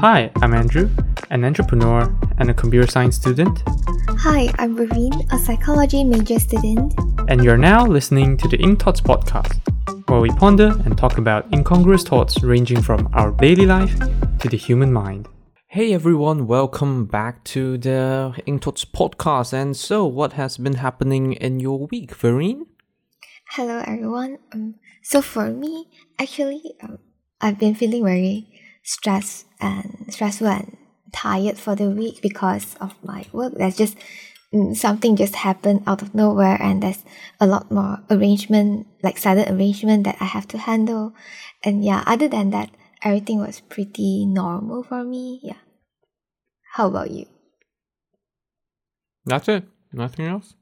Hi, 0.00 0.30
I'm 0.42 0.54
Andrew, 0.54 0.90
an 1.30 1.44
entrepreneur 1.44 2.12
and 2.38 2.50
a 2.50 2.54
computer 2.54 2.86
science 2.90 3.16
student, 3.16 3.62
Hi, 4.18 4.52
I'm 4.58 4.76
Raveen, 4.76 5.32
a 5.32 5.38
psychology 5.38 6.04
major 6.04 6.38
student. 6.38 6.94
and 7.28 7.44
you're 7.44 7.56
now 7.56 7.86
listening 7.86 8.36
to 8.38 8.48
the 8.48 8.56
Ink 8.58 8.80
Thoughts 8.82 9.00
podcast, 9.00 9.60
where 10.08 10.20
we 10.20 10.30
ponder 10.30 10.68
and 10.84 10.96
talk 10.96 11.18
about 11.18 11.52
incongruous 11.52 12.02
thoughts 12.02 12.42
ranging 12.42 12.82
from 12.82 13.08
our 13.12 13.30
daily 13.32 13.66
life 13.66 13.98
to 14.40 14.48
the 14.48 14.56
human 14.56 14.92
mind. 14.92 15.28
Hey 15.68 15.92
everyone, 15.92 16.46
welcome 16.46 17.06
back 17.06 17.44
to 17.44 17.76
the 17.78 18.34
Inktots 18.46 18.86
podcast. 18.86 19.52
And 19.52 19.76
so, 19.76 20.06
what 20.06 20.34
has 20.34 20.56
been 20.56 20.74
happening 20.74 21.34
in 21.34 21.60
your 21.60 21.86
week, 21.90 22.16
Vereen? 22.16 22.62
Hello, 23.50 23.82
everyone. 23.86 24.38
Um, 24.52 24.76
so 25.02 25.22
for 25.22 25.50
me, 25.50 25.86
actually, 26.18 26.74
um, 26.82 26.98
I've 27.40 27.58
been 27.58 27.74
feeling 27.74 28.04
very 28.04 28.48
stressed 28.86 29.46
and 29.60 30.06
stressful 30.08 30.46
and 30.46 30.76
tired 31.12 31.58
for 31.58 31.74
the 31.74 31.90
week 31.90 32.22
because 32.22 32.76
of 32.80 32.94
my 33.02 33.26
work. 33.32 33.52
There's 33.54 33.76
just 33.76 33.98
mm, 34.54 34.74
something 34.76 35.16
just 35.16 35.34
happened 35.34 35.82
out 35.86 36.00
of 36.00 36.14
nowhere, 36.14 36.56
and 36.62 36.82
there's 36.82 37.04
a 37.40 37.46
lot 37.46 37.70
more 37.70 37.98
arrangement, 38.08 38.86
like 39.02 39.18
sudden 39.18 39.52
arrangement 39.52 40.04
that 40.04 40.16
I 40.20 40.24
have 40.24 40.46
to 40.48 40.58
handle. 40.58 41.14
And 41.64 41.84
yeah, 41.84 42.04
other 42.06 42.28
than 42.28 42.50
that, 42.50 42.70
everything 43.02 43.38
was 43.40 43.60
pretty 43.60 44.24
normal 44.24 44.84
for 44.84 45.04
me. 45.04 45.40
Yeah. 45.42 45.60
How 46.74 46.86
about 46.86 47.10
you? 47.10 47.26
That's 49.24 49.48
it. 49.48 49.64
Nothing 49.92 50.26
else? 50.26 50.54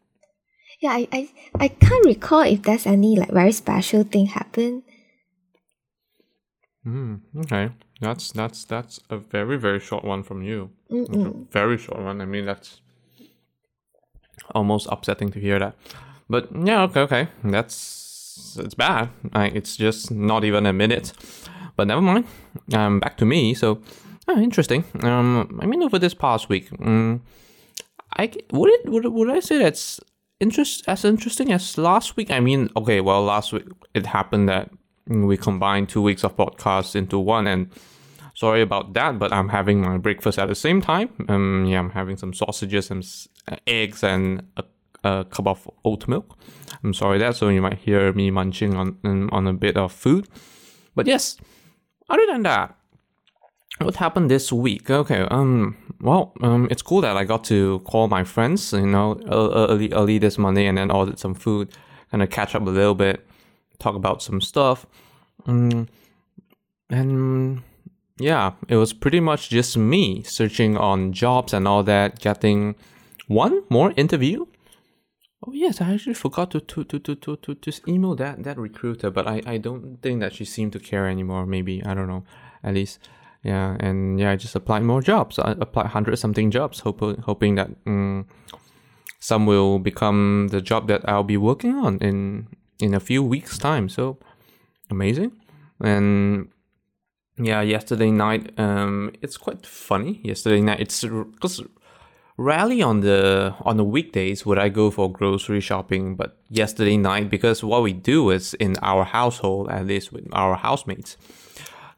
Yeah, 0.81 0.93
I, 0.93 1.09
I, 1.13 1.31
I 1.61 1.69
can't 1.69 2.07
recall 2.07 2.41
if 2.41 2.63
there's 2.63 2.87
any 2.87 3.17
like 3.17 3.31
very 3.31 3.53
special 3.53 4.05
thing 4.05 4.27
happen. 4.27 4.83
Hmm. 6.85 7.17
Okay. 7.39 7.71
That's 8.01 8.33
that's 8.33 8.65
that's 8.65 9.01
a 9.11 9.17
very 9.17 9.57
very 9.57 9.81
short 9.81 10.05
one 10.05 10.23
from 10.23 10.43
you. 10.43 10.71
Very 11.51 11.79
short 11.79 12.01
one. 12.03 12.21
I 12.21 12.27
mean, 12.27 12.45
that's 12.45 12.81
almost 14.55 14.87
upsetting 14.91 15.31
to 15.33 15.41
hear 15.41 15.59
that. 15.59 15.75
But 16.29 16.49
yeah, 16.55 16.83
okay, 16.83 17.01
okay. 17.01 17.29
That's 17.43 18.57
it's 18.59 18.75
bad. 18.75 19.09
I, 19.33 19.47
it's 19.47 19.77
just 19.77 20.11
not 20.11 20.45
even 20.45 20.67
a 20.67 20.73
minute. 20.73 21.13
But 21.77 21.89
never 21.89 22.01
mind. 22.01 22.27
Um, 22.73 23.01
back 23.01 23.17
to 23.19 23.25
me. 23.25 23.55
So, 23.55 23.81
oh, 24.29 24.39
interesting. 24.39 24.85
Um, 25.03 25.59
I 25.63 25.67
mean, 25.67 25.83
over 25.83 25.99
this 25.99 26.15
past 26.15 26.49
week, 26.49 26.69
um, 26.81 27.23
I 28.17 28.31
would 28.53 28.71
it 28.71 28.89
would 28.89 29.07
would 29.07 29.31
I 29.31 29.41
say 29.41 29.59
that's 29.59 30.01
interest 30.41 30.85
as 30.87 31.05
interesting 31.05 31.53
as 31.53 31.79
last 31.79 32.17
week? 32.17 32.31
I 32.31 32.41
mean, 32.41 32.71
okay, 32.77 33.01
well, 33.01 33.25
last 33.25 33.53
week 33.53 33.65
it 33.95 34.07
happened 34.07 34.49
that 34.49 34.71
we 35.07 35.37
combined 35.37 35.89
two 35.89 36.03
weeks 36.03 36.25
of 36.25 36.37
podcasts 36.37 36.97
into 36.97 37.19
one, 37.19 37.47
and 37.47 37.69
sorry 38.35 38.63
about 38.63 38.95
that, 38.95 39.19
but 39.19 39.33
I'm 39.33 39.49
having 39.49 39.81
my 39.81 39.99
breakfast 39.99 40.39
at 40.39 40.49
the 40.49 40.55
same 40.55 40.81
time. 40.81 41.11
Um, 41.29 41.67
yeah, 41.67 41.79
I'm 41.79 41.91
having 41.91 42.17
some 42.17 42.33
sausages 42.33 42.91
and 42.91 43.05
uh, 43.49 43.57
eggs 43.67 44.03
and 44.03 44.43
a, 44.57 44.65
a 45.05 45.25
cup 45.25 45.47
of 45.47 45.71
oat 45.85 46.09
milk. 46.09 46.39
I'm 46.83 46.95
sorry 46.95 47.19
that, 47.19 47.37
so 47.37 47.49
you 47.49 47.63
might 47.63 47.79
hear 47.79 48.13
me 48.13 48.31
munching 48.31 48.75
on 48.77 48.99
on 49.05 49.31
on 49.31 49.47
a 49.47 49.53
bit 49.53 49.77
of 49.77 49.93
food. 49.93 50.29
But 50.95 51.07
yes, 51.07 51.37
other 52.09 52.27
than 52.27 52.43
that, 52.43 52.77
what 53.81 53.97
happened 53.97 54.31
this 54.31 54.53
week? 54.53 54.91
Okay, 54.91 55.23
um, 55.31 55.77
well, 56.01 56.33
um, 56.43 56.69
it's 56.71 56.83
cool 56.83 57.01
that 57.01 57.17
I 57.17 57.25
got 57.25 57.45
to 57.45 57.81
call 57.81 58.09
my 58.09 58.25
friends, 58.25 58.73
you 58.73 58.87
know, 58.87 59.19
ear- 59.23 59.69
early 59.71 59.93
early 59.93 60.19
this 60.19 60.39
Monday, 60.39 60.67
and 60.67 60.79
then 60.79 60.91
ordered 60.91 61.19
some 61.19 61.35
food, 61.35 61.71
kind 62.11 62.23
of 62.23 62.31
catch 62.31 62.55
up 62.55 62.63
a 62.63 62.71
little 62.71 62.95
bit, 62.95 63.27
talk 63.85 63.95
about 63.95 64.23
some 64.23 64.41
stuff, 64.41 64.87
um, 65.47 65.89
and 66.91 67.63
yeah, 68.19 68.53
it 68.69 68.77
was 68.77 68.93
pretty 68.93 69.21
much 69.21 69.51
just 69.51 69.77
me 69.77 70.23
searching 70.23 70.77
on 70.77 71.13
jobs 71.13 71.53
and 71.53 71.67
all 71.67 71.83
that, 71.83 72.21
getting 72.21 72.75
one 73.27 73.63
more 73.69 73.93
interview. 73.97 74.47
Oh 75.47 75.53
yes, 75.53 75.81
I 75.81 75.93
actually 75.93 76.15
forgot 76.15 76.51
to 76.53 76.61
to 76.61 76.85
to 76.85 76.99
to 76.99 77.15
to, 77.17 77.37
to 77.37 77.55
just 77.57 77.87
email 77.87 78.15
that 78.17 78.45
that 78.45 78.57
recruiter, 78.59 79.11
but 79.11 79.27
I 79.27 79.43
I 79.47 79.59
don't 79.59 80.01
think 80.01 80.21
that 80.21 80.33
she 80.33 80.45
seemed 80.45 80.73
to 80.73 80.79
care 80.79 81.07
anymore. 81.07 81.45
Maybe 81.47 81.83
I 81.85 81.95
don't 81.95 82.09
know. 82.09 82.25
At 82.63 82.75
least, 82.75 82.99
yeah, 83.43 83.77
and 83.81 84.19
yeah, 84.19 84.31
I 84.31 84.37
just 84.37 84.55
applied 84.57 84.85
more 84.85 85.03
jobs. 85.03 85.39
I 85.39 85.53
applied 85.61 85.87
hundred 85.87 86.17
something 86.19 86.51
jobs, 86.51 86.81
hoping 86.81 87.21
hoping 87.27 87.57
that 87.57 87.69
um, 87.87 88.27
some 89.21 89.45
will 89.45 89.79
become 89.79 90.49
the 90.49 90.61
job 90.61 90.89
that 90.89 91.07
I'll 91.09 91.25
be 91.25 91.37
working 91.37 91.75
on 91.75 91.99
in 91.99 92.47
in 92.81 92.95
a 92.95 93.01
few 93.01 93.23
weeks' 93.23 93.59
time. 93.59 93.89
So 93.89 94.19
amazing, 94.91 95.33
and 95.81 96.49
yeah, 97.37 97.63
yesterday 97.63 98.11
night, 98.11 98.59
um, 98.59 99.13
it's 99.23 99.37
quite 99.37 99.67
funny. 99.67 100.21
Yesterday 100.23 100.61
night, 100.61 100.81
it's 100.81 101.03
because 101.05 101.63
rarely 102.37 102.83
on 102.83 103.01
the 103.01 103.55
on 103.63 103.77
the 103.77 103.85
weekdays 103.85 104.45
would 104.45 104.59
I 104.59 104.69
go 104.69 104.91
for 104.91 105.11
grocery 105.11 105.61
shopping, 105.61 106.17
but 106.17 106.39
yesterday 106.49 106.97
night 106.97 107.31
because 107.31 107.65
what 107.65 107.83
we 107.83 107.93
do 107.93 108.31
is 108.31 108.55
in 108.55 108.77
our 108.83 109.05
household, 109.05 109.71
at 109.71 109.87
least 109.87 110.13
with 110.13 110.27
our 110.33 110.57
housemates, 110.57 111.17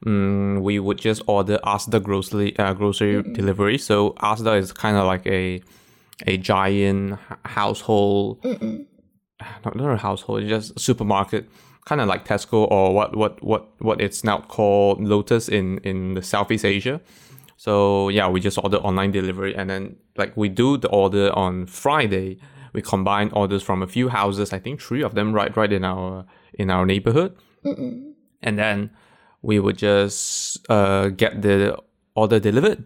um, 0.07 0.61
we 0.63 0.79
would 0.79 0.99
just 0.99 1.23
order 1.27 1.59
Asda 1.65 2.03
grocery 2.03 2.59
uh, 2.59 2.73
grocery 2.73 3.23
delivery. 3.23 3.79
So 3.79 4.13
Asda 4.13 4.59
is 4.59 4.73
kind 4.73 4.97
of 4.97 5.07
like 5.07 5.27
a 5.27 5.63
a 6.27 6.39
giant 6.39 7.19
household 7.45 8.39
not, 9.65 9.77
not 9.77 9.91
a 9.93 9.97
household, 9.97 10.43
it's 10.43 10.49
just 10.49 10.77
a 10.77 10.81
supermarket, 10.81 11.49
kind 11.85 12.01
of 12.01 12.09
like 12.09 12.27
Tesco 12.27 12.71
or 12.71 12.95
what 12.95 13.17
what 13.17 13.43
what 13.43 13.69
what 13.79 14.01
it's 14.01 14.25
now 14.25 14.39
called 14.39 15.03
Lotus 15.03 15.49
in 15.49 15.79
in 15.79 16.15
the 16.15 16.23
Southeast 16.23 16.65
Asia. 16.65 17.01
So 17.57 18.11
yeah, 18.11 18.29
we 18.29 18.41
just 18.41 18.59
order 18.59 18.79
online 18.79 19.13
delivery, 19.13 19.55
and 19.57 19.69
then 19.71 19.97
like 20.17 20.37
we 20.37 20.49
do 20.49 20.77
the 20.77 20.89
order 20.89 21.33
on 21.33 21.67
Friday. 21.67 22.39
We 22.73 22.83
combine 22.83 23.31
orders 23.33 23.63
from 23.63 23.83
a 23.83 23.87
few 23.87 24.11
houses, 24.11 24.53
I 24.53 24.59
think 24.59 24.83
three 24.83 25.03
of 25.03 25.15
them, 25.15 25.33
right 25.33 25.57
right 25.57 25.73
in 25.73 25.85
our 25.85 26.27
in 26.55 26.71
our 26.71 26.85
neighborhood, 26.85 27.35
and 28.43 28.59
then 28.59 28.91
we 29.43 29.59
would 29.59 29.79
just 29.79 30.59
uh, 30.71 31.09
get 31.09 31.41
the 31.41 31.79
order 32.15 32.39
delivered 32.39 32.85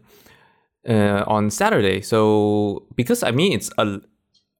uh, 0.89 1.25
on 1.27 1.51
Saturday. 1.51 2.01
So 2.03 2.87
because 2.95 3.23
I 3.23 3.31
mean 3.33 3.53
it's 3.53 3.71
a 3.79 4.01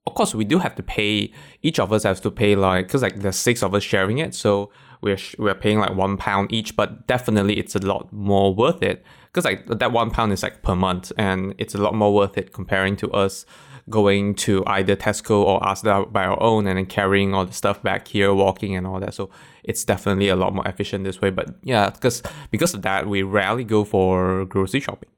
of 0.07 0.15
course 0.15 0.35
we 0.35 0.45
do 0.45 0.59
have 0.59 0.75
to 0.75 0.83
pay 0.83 1.33
each 1.63 1.79
of 1.79 1.93
us 1.93 2.03
has 2.05 2.21
to 2.21 2.31
pay 2.31 2.57
like 2.57 2.87
because 2.87 3.03
like 3.03 3.21
there's 3.21 3.37
six 3.37 3.63
of 3.63 3.75
us 3.75 3.83
sharing 3.83 4.19
it 4.19 4.35
so 4.35 4.71
we're 5.03 5.19
we're 5.39 5.55
paying 5.55 5.79
like 5.79 5.95
one 5.95 6.17
pound 6.17 6.53
each 6.53 6.77
but 6.77 7.07
definitely 7.07 7.59
it's 7.59 7.75
a 7.75 7.79
lot 7.79 8.13
more 8.13 8.55
worth 8.55 8.83
it. 8.83 9.05
Because 9.27 9.45
like 9.45 9.67
that 9.67 9.93
one 9.93 10.11
pound 10.11 10.33
is 10.33 10.43
like 10.43 10.63
per 10.63 10.75
month 10.75 11.13
and 11.17 11.55
it's 11.59 11.75
a 11.75 11.79
lot 11.79 11.95
more 11.95 12.13
worth 12.13 12.37
it 12.37 12.53
comparing 12.53 12.97
to 12.97 13.11
us 13.13 13.47
going 13.89 14.35
to 14.35 14.65
either 14.67 14.95
Tesco 14.95 15.43
or 15.43 15.61
Asda 15.61 16.13
by 16.13 16.25
our 16.25 16.41
own 16.41 16.67
and 16.67 16.79
then 16.79 16.87
carrying 16.87 17.35
all 17.35 17.45
the 17.45 17.53
stuff 17.53 17.83
back 17.83 18.09
here 18.09 18.33
walking 18.35 18.77
and 18.77 18.87
all 18.87 19.01
that. 19.01 19.15
So 19.15 19.31
it's 19.65 19.85
definitely 19.85 20.29
a 20.29 20.37
lot 20.37 20.55
more 20.55 20.67
efficient 20.67 21.05
this 21.05 21.21
way 21.21 21.31
but 21.31 21.55
yeah 21.63 21.91
because 21.91 22.23
because 22.51 22.75
of 22.75 22.83
that 22.83 23.07
we 23.07 23.23
rarely 23.23 23.65
go 23.65 23.85
for 23.85 24.45
grocery 24.47 24.81
shopping. 24.81 25.09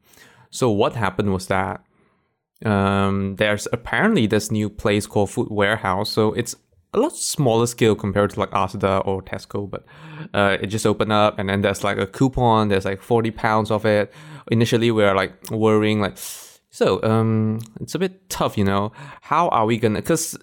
So 0.51 0.71
what 0.71 0.95
happened 0.95 1.33
was 1.33 1.47
that 1.47 1.85
um, 2.65 3.37
there's 3.37 3.69
apparently 3.73 4.27
this 4.27 4.51
new 4.51 4.69
place 4.69 5.07
called 5.07 5.31
Food 5.31 5.49
Warehouse. 5.51 6.11
So 6.11 6.33
it's 6.33 6.55
a 6.95 6.99
lot 6.99 7.17
smaller 7.17 7.67
scale 7.67 7.95
compared 7.95 8.31
to 8.31 8.41
like 8.41 8.51
Asda 8.51 9.07
or 9.07 9.23
Tesco, 9.23 9.69
but 9.69 9.85
uh, 10.35 10.59
it 10.61 10.67
just 10.67 10.87
opened 10.87 11.13
up 11.13 11.39
and 11.39 11.49
then 11.49 11.63
there's 11.63 11.83
like 11.83 11.99
a 11.99 12.07
coupon. 12.07 12.69
There's 12.69 12.85
like 12.85 13.03
40 13.03 13.31
pounds 13.31 13.71
of 13.71 13.87
it. 13.87 14.13
Initially, 14.51 14.91
we 14.91 15.05
are 15.05 15.15
like 15.15 15.51
worrying 15.51 16.01
like, 16.01 16.17
so 16.71 17.03
um, 17.03 17.61
it's 17.81 17.95
a 17.95 17.99
bit 17.99 18.29
tough, 18.29 18.59
you 18.59 18.65
know. 18.65 18.93
How 19.23 19.49
are 19.49 19.65
we 19.65 19.79
gonna? 19.79 20.01
Because 20.01 20.37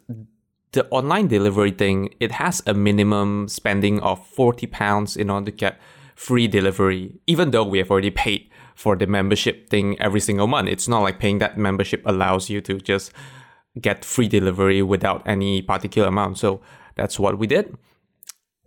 the 0.71 0.87
online 0.89 1.27
delivery 1.27 1.71
thing, 1.71 2.13
it 2.19 2.31
has 2.31 2.61
a 2.65 2.73
minimum 2.73 3.47
spending 3.47 3.99
of 4.01 4.25
40 4.27 4.67
pounds 4.67 5.17
in 5.17 5.29
order 5.29 5.45
to 5.45 5.51
get 5.51 5.79
free 6.15 6.47
delivery, 6.47 7.19
even 7.27 7.51
though 7.51 7.63
we 7.63 7.77
have 7.77 7.89
already 7.89 8.11
paid 8.11 8.49
for 8.79 8.95
the 8.95 9.05
membership 9.05 9.69
thing 9.69 9.99
every 9.99 10.21
single 10.21 10.47
month. 10.47 10.69
It's 10.69 10.87
not 10.87 11.01
like 11.01 11.19
paying 11.19 11.39
that 11.39 11.57
membership 11.57 12.01
allows 12.05 12.49
you 12.49 12.61
to 12.61 12.79
just 12.79 13.11
get 13.81 14.05
free 14.05 14.29
delivery 14.29 14.81
without 14.81 15.21
any 15.25 15.61
particular 15.61 16.07
amount. 16.07 16.37
So 16.37 16.61
that's 16.95 17.19
what 17.19 17.37
we 17.37 17.45
did. 17.45 17.77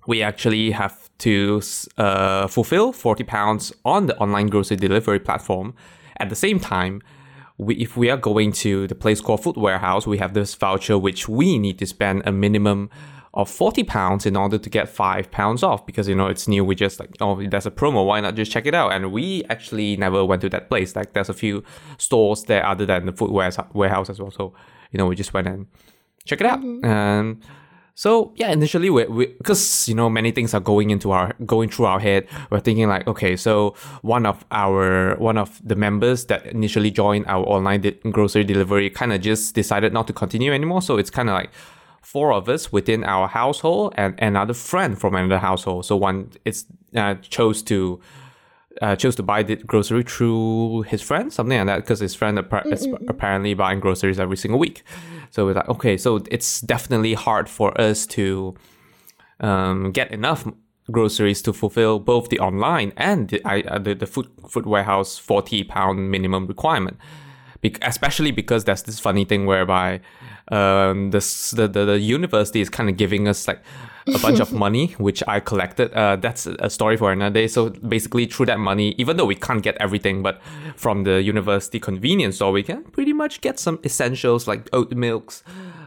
We 0.06 0.22
actually 0.22 0.72
have 0.72 1.08
to 1.20 1.62
uh, 1.96 2.46
fulfill 2.46 2.92
40 2.92 3.24
pounds 3.24 3.72
on 3.86 4.04
the 4.04 4.14
online 4.18 4.48
grocery 4.48 4.76
delivery 4.76 5.18
platform. 5.18 5.72
At 6.18 6.28
the 6.28 6.36
same 6.36 6.60
time, 6.60 7.00
we, 7.56 7.76
if 7.76 7.96
we 7.96 8.10
are 8.10 8.18
going 8.18 8.52
to 8.64 8.86
the 8.88 8.94
place 8.94 9.22
called 9.22 9.42
Food 9.42 9.56
Warehouse, 9.56 10.06
we 10.06 10.18
have 10.18 10.34
this 10.34 10.54
voucher 10.54 10.98
which 10.98 11.26
we 11.26 11.58
need 11.58 11.78
to 11.78 11.86
spend 11.86 12.22
a 12.26 12.32
minimum 12.32 12.90
of 13.34 13.50
40 13.50 13.84
pounds 13.84 14.26
in 14.26 14.36
order 14.36 14.58
to 14.58 14.68
get 14.68 14.88
5 14.88 15.30
pounds 15.30 15.62
off 15.62 15.86
because 15.86 16.06
you 16.06 16.14
know 16.14 16.26
it's 16.26 16.46
new 16.46 16.62
we 16.64 16.74
just 16.74 17.00
like 17.00 17.16
oh 17.20 17.42
there's 17.46 17.64
a 17.64 17.70
promo 17.70 18.06
why 18.06 18.20
not 18.20 18.34
just 18.34 18.52
check 18.52 18.66
it 18.66 18.74
out? 18.74 18.92
And 18.92 19.10
we 19.12 19.44
actually 19.48 19.96
never 19.96 20.24
went 20.24 20.42
to 20.42 20.50
that 20.50 20.68
place. 20.68 20.94
Like 20.94 21.14
there's 21.14 21.30
a 21.30 21.34
few 21.34 21.64
stores 21.98 22.44
there 22.44 22.64
other 22.66 22.84
than 22.84 23.06
the 23.06 23.12
food 23.12 23.30
warehouse 23.30 24.10
as 24.10 24.20
well. 24.20 24.30
So 24.30 24.52
you 24.90 24.98
know 24.98 25.06
we 25.06 25.16
just 25.16 25.32
went 25.32 25.46
and 25.46 25.66
check 26.24 26.40
it 26.40 26.46
out. 26.46 26.60
Mm-hmm. 26.60 26.84
And 26.84 27.42
So 27.94 28.32
yeah, 28.36 28.50
initially 28.50 28.88
we 28.90 29.26
because 29.26 29.86
you 29.86 29.94
know 29.94 30.08
many 30.08 30.30
things 30.30 30.54
are 30.54 30.60
going 30.60 30.90
into 30.90 31.10
our 31.10 31.34
going 31.44 31.68
through 31.68 31.86
our 31.86 32.00
head. 32.00 32.26
We're 32.50 32.60
thinking 32.60 32.88
like, 32.88 33.06
okay, 33.06 33.36
so 33.36 33.74
one 34.00 34.24
of 34.24 34.44
our 34.50 35.16
one 35.16 35.36
of 35.36 35.60
the 35.62 35.76
members 35.76 36.26
that 36.26 36.46
initially 36.46 36.90
joined 36.90 37.26
our 37.26 37.44
online 37.44 37.82
di- 37.82 37.98
grocery 38.10 38.44
delivery 38.44 38.88
kind 38.88 39.12
of 39.12 39.20
just 39.20 39.54
decided 39.54 39.92
not 39.92 40.06
to 40.06 40.12
continue 40.12 40.52
anymore. 40.52 40.80
So 40.80 40.96
it's 40.96 41.10
kind 41.10 41.28
of 41.28 41.34
like 41.34 41.50
four 42.02 42.32
of 42.32 42.48
us 42.48 42.72
within 42.72 43.04
our 43.04 43.28
household 43.28 43.94
and 43.96 44.14
another 44.18 44.54
friend 44.54 45.00
from 45.00 45.14
another 45.14 45.38
household. 45.38 45.86
So 45.86 45.96
one 45.96 46.30
is 46.44 46.66
uh, 46.94 47.14
chose 47.14 47.62
to 47.64 48.00
uh, 48.80 48.96
chose 48.96 49.14
to 49.16 49.22
buy 49.22 49.42
the 49.42 49.56
grocery 49.56 50.02
through 50.02 50.82
his 50.82 51.02
friend, 51.02 51.32
something 51.32 51.58
like 51.58 51.66
that, 51.66 51.76
because 51.78 52.00
his 52.00 52.14
friend 52.14 52.38
appa- 52.38 52.66
is 52.68 52.86
apparently 53.08 53.54
buying 53.54 53.80
groceries 53.80 54.18
every 54.18 54.36
single 54.36 54.58
week. 54.58 54.82
So 55.30 55.46
we're 55.46 55.54
like, 55.54 55.68
okay, 55.68 55.96
so 55.96 56.22
it's 56.30 56.60
definitely 56.60 57.14
hard 57.14 57.48
for 57.48 57.78
us 57.80 58.06
to 58.06 58.54
um, 59.40 59.92
get 59.92 60.10
enough 60.10 60.46
groceries 60.90 61.42
to 61.42 61.52
fulfill 61.52 61.98
both 61.98 62.28
the 62.28 62.38
online 62.38 62.92
and 62.96 63.28
the, 63.28 63.44
I, 63.44 63.60
uh, 63.62 63.78
the, 63.78 63.94
the 63.94 64.06
food, 64.06 64.28
food 64.48 64.66
warehouse 64.66 65.18
40 65.18 65.64
pound 65.64 66.10
minimum 66.10 66.46
requirement. 66.46 66.96
Be- 67.62 67.76
especially 67.82 68.32
because 68.32 68.64
there's 68.64 68.82
this 68.82 69.00
funny 69.00 69.24
thing 69.24 69.46
whereby 69.46 70.00
um, 70.48 71.12
this, 71.12 71.52
the, 71.52 71.68
the, 71.68 71.84
the 71.84 71.98
university 71.98 72.60
is 72.60 72.68
kind 72.68 72.90
of 72.90 72.96
giving 72.96 73.28
us 73.28 73.48
like 73.48 73.62
a 74.12 74.18
bunch 74.18 74.40
of 74.40 74.52
money, 74.64 74.88
which 74.98 75.22
I 75.26 75.40
collected. 75.40 75.92
Uh, 75.92 76.16
that's 76.16 76.46
a 76.46 76.68
story 76.68 76.96
for 76.96 77.12
another 77.12 77.32
day. 77.32 77.46
So 77.48 77.70
basically, 77.70 78.26
through 78.26 78.46
that 78.46 78.58
money, 78.58 78.94
even 78.98 79.16
though 79.16 79.24
we 79.24 79.34
can't 79.34 79.62
get 79.62 79.76
everything, 79.76 80.22
but 80.22 80.40
from 80.76 81.04
the 81.04 81.22
university 81.22 81.78
convenience 81.78 82.36
store, 82.36 82.52
we 82.52 82.62
can 82.62 82.82
pretty 82.82 83.12
much 83.12 83.40
get 83.40 83.58
some 83.58 83.78
essentials 83.84 84.48
like 84.48 84.68
oat 84.72 84.92
milks, 84.92 85.42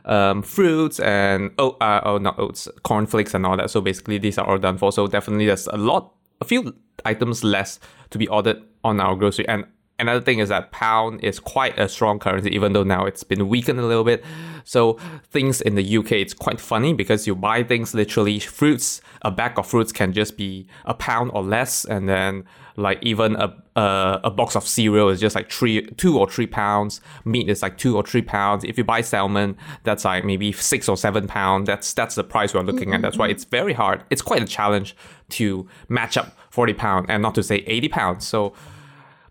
um, 0.06 0.42
fruits, 0.42 1.00
and 1.00 1.52
oh, 1.58 1.72
uh, 1.82 2.02
oh, 2.06 2.18
not 2.18 2.40
oats, 2.40 2.68
cornflakes, 2.84 3.34
and 3.34 3.46
all 3.46 3.58
that. 3.58 3.70
So 3.70 3.82
basically, 3.82 4.18
these 4.18 4.38
are 4.38 4.48
all 4.48 4.58
done 4.58 4.78
for. 4.78 4.92
So 4.92 5.08
definitely, 5.08 5.48
there's 5.48 5.68
a 5.68 5.78
lot, 5.78 6.14
a 6.42 6.46
few 6.46 6.74
items 7.04 7.44
less 7.44 7.80
to 8.12 8.18
be 8.18 8.28
ordered 8.28 8.62
on 8.84 9.00
our 9.00 9.16
grocery. 9.16 9.48
And 9.48 9.66
another 10.00 10.22
thing 10.22 10.40
is 10.40 10.50
that 10.50 10.72
pound 10.72 11.24
is 11.24 11.40
quite 11.40 11.78
a 11.80 11.88
strong 11.88 12.20
currency, 12.20 12.54
even 12.54 12.74
though 12.74 12.84
now 12.84 13.06
it's 13.06 13.24
been 13.24 13.48
weakened 13.48 13.80
a 13.80 13.86
little 13.86 14.04
bit. 14.04 14.24
So 14.64 14.94
things 15.32 15.62
in 15.62 15.76
the 15.76 15.98
UK, 15.98 16.14
it's 16.14 16.34
quite 16.34 16.60
funny 16.60 16.94
because 16.94 17.28
you 17.28 17.36
buy 17.36 17.64
things 17.64 17.94
literally 17.94 18.40
fruits. 18.40 19.02
A 19.22 19.32
bag 19.32 19.58
of 19.58 19.68
fruits 19.68 19.92
can 19.92 20.12
just 20.12 20.38
be 20.38 20.68
a 20.86 20.94
pound 20.94 21.32
or 21.34 21.44
less, 21.44 21.86
and 21.86 22.10
then 22.10 22.46
like 22.78 23.00
even 23.02 23.36
a 23.36 23.56
a, 23.76 24.22
a 24.26 24.32
box 24.32 24.56
of 24.56 24.66
cereal 24.66 25.10
is 25.10 25.20
just 25.20 25.36
like 25.36 25.52
three, 25.52 25.86
two 25.98 26.18
or 26.18 26.30
three 26.30 26.48
pounds. 26.48 27.02
Meat 27.26 27.50
is 27.50 27.62
like 27.62 27.78
two 27.78 27.98
or 27.98 28.04
three 28.04 28.22
pounds. 28.22 28.64
If 28.64 28.78
you 28.78 28.84
buy 28.84 29.02
salmon, 29.02 29.58
that's 29.84 30.06
like 30.06 30.24
maybe 30.24 30.52
six 30.54 30.88
or 30.88 30.96
seven 30.96 31.28
pounds. 31.28 31.68
That's 31.68 31.94
that's 31.94 32.16
the 32.16 32.24
price 32.24 32.54
we're 32.54 32.62
looking 32.62 32.94
at. 32.94 33.02
That's 33.02 33.18
why 33.18 33.28
it's 33.28 33.44
very 33.44 33.74
hard. 33.74 34.04
It's 34.10 34.22
quite 34.22 34.42
a 34.42 34.46
challenge 34.46 34.96
to 35.30 35.68
match 35.90 36.18
up 36.18 36.38
forty 36.50 36.74
pound 36.74 37.08
and 37.10 37.22
not 37.22 37.36
to 37.36 37.44
say 37.44 37.58
eighty 37.68 37.90
pounds. 37.90 38.28
So. 38.28 38.54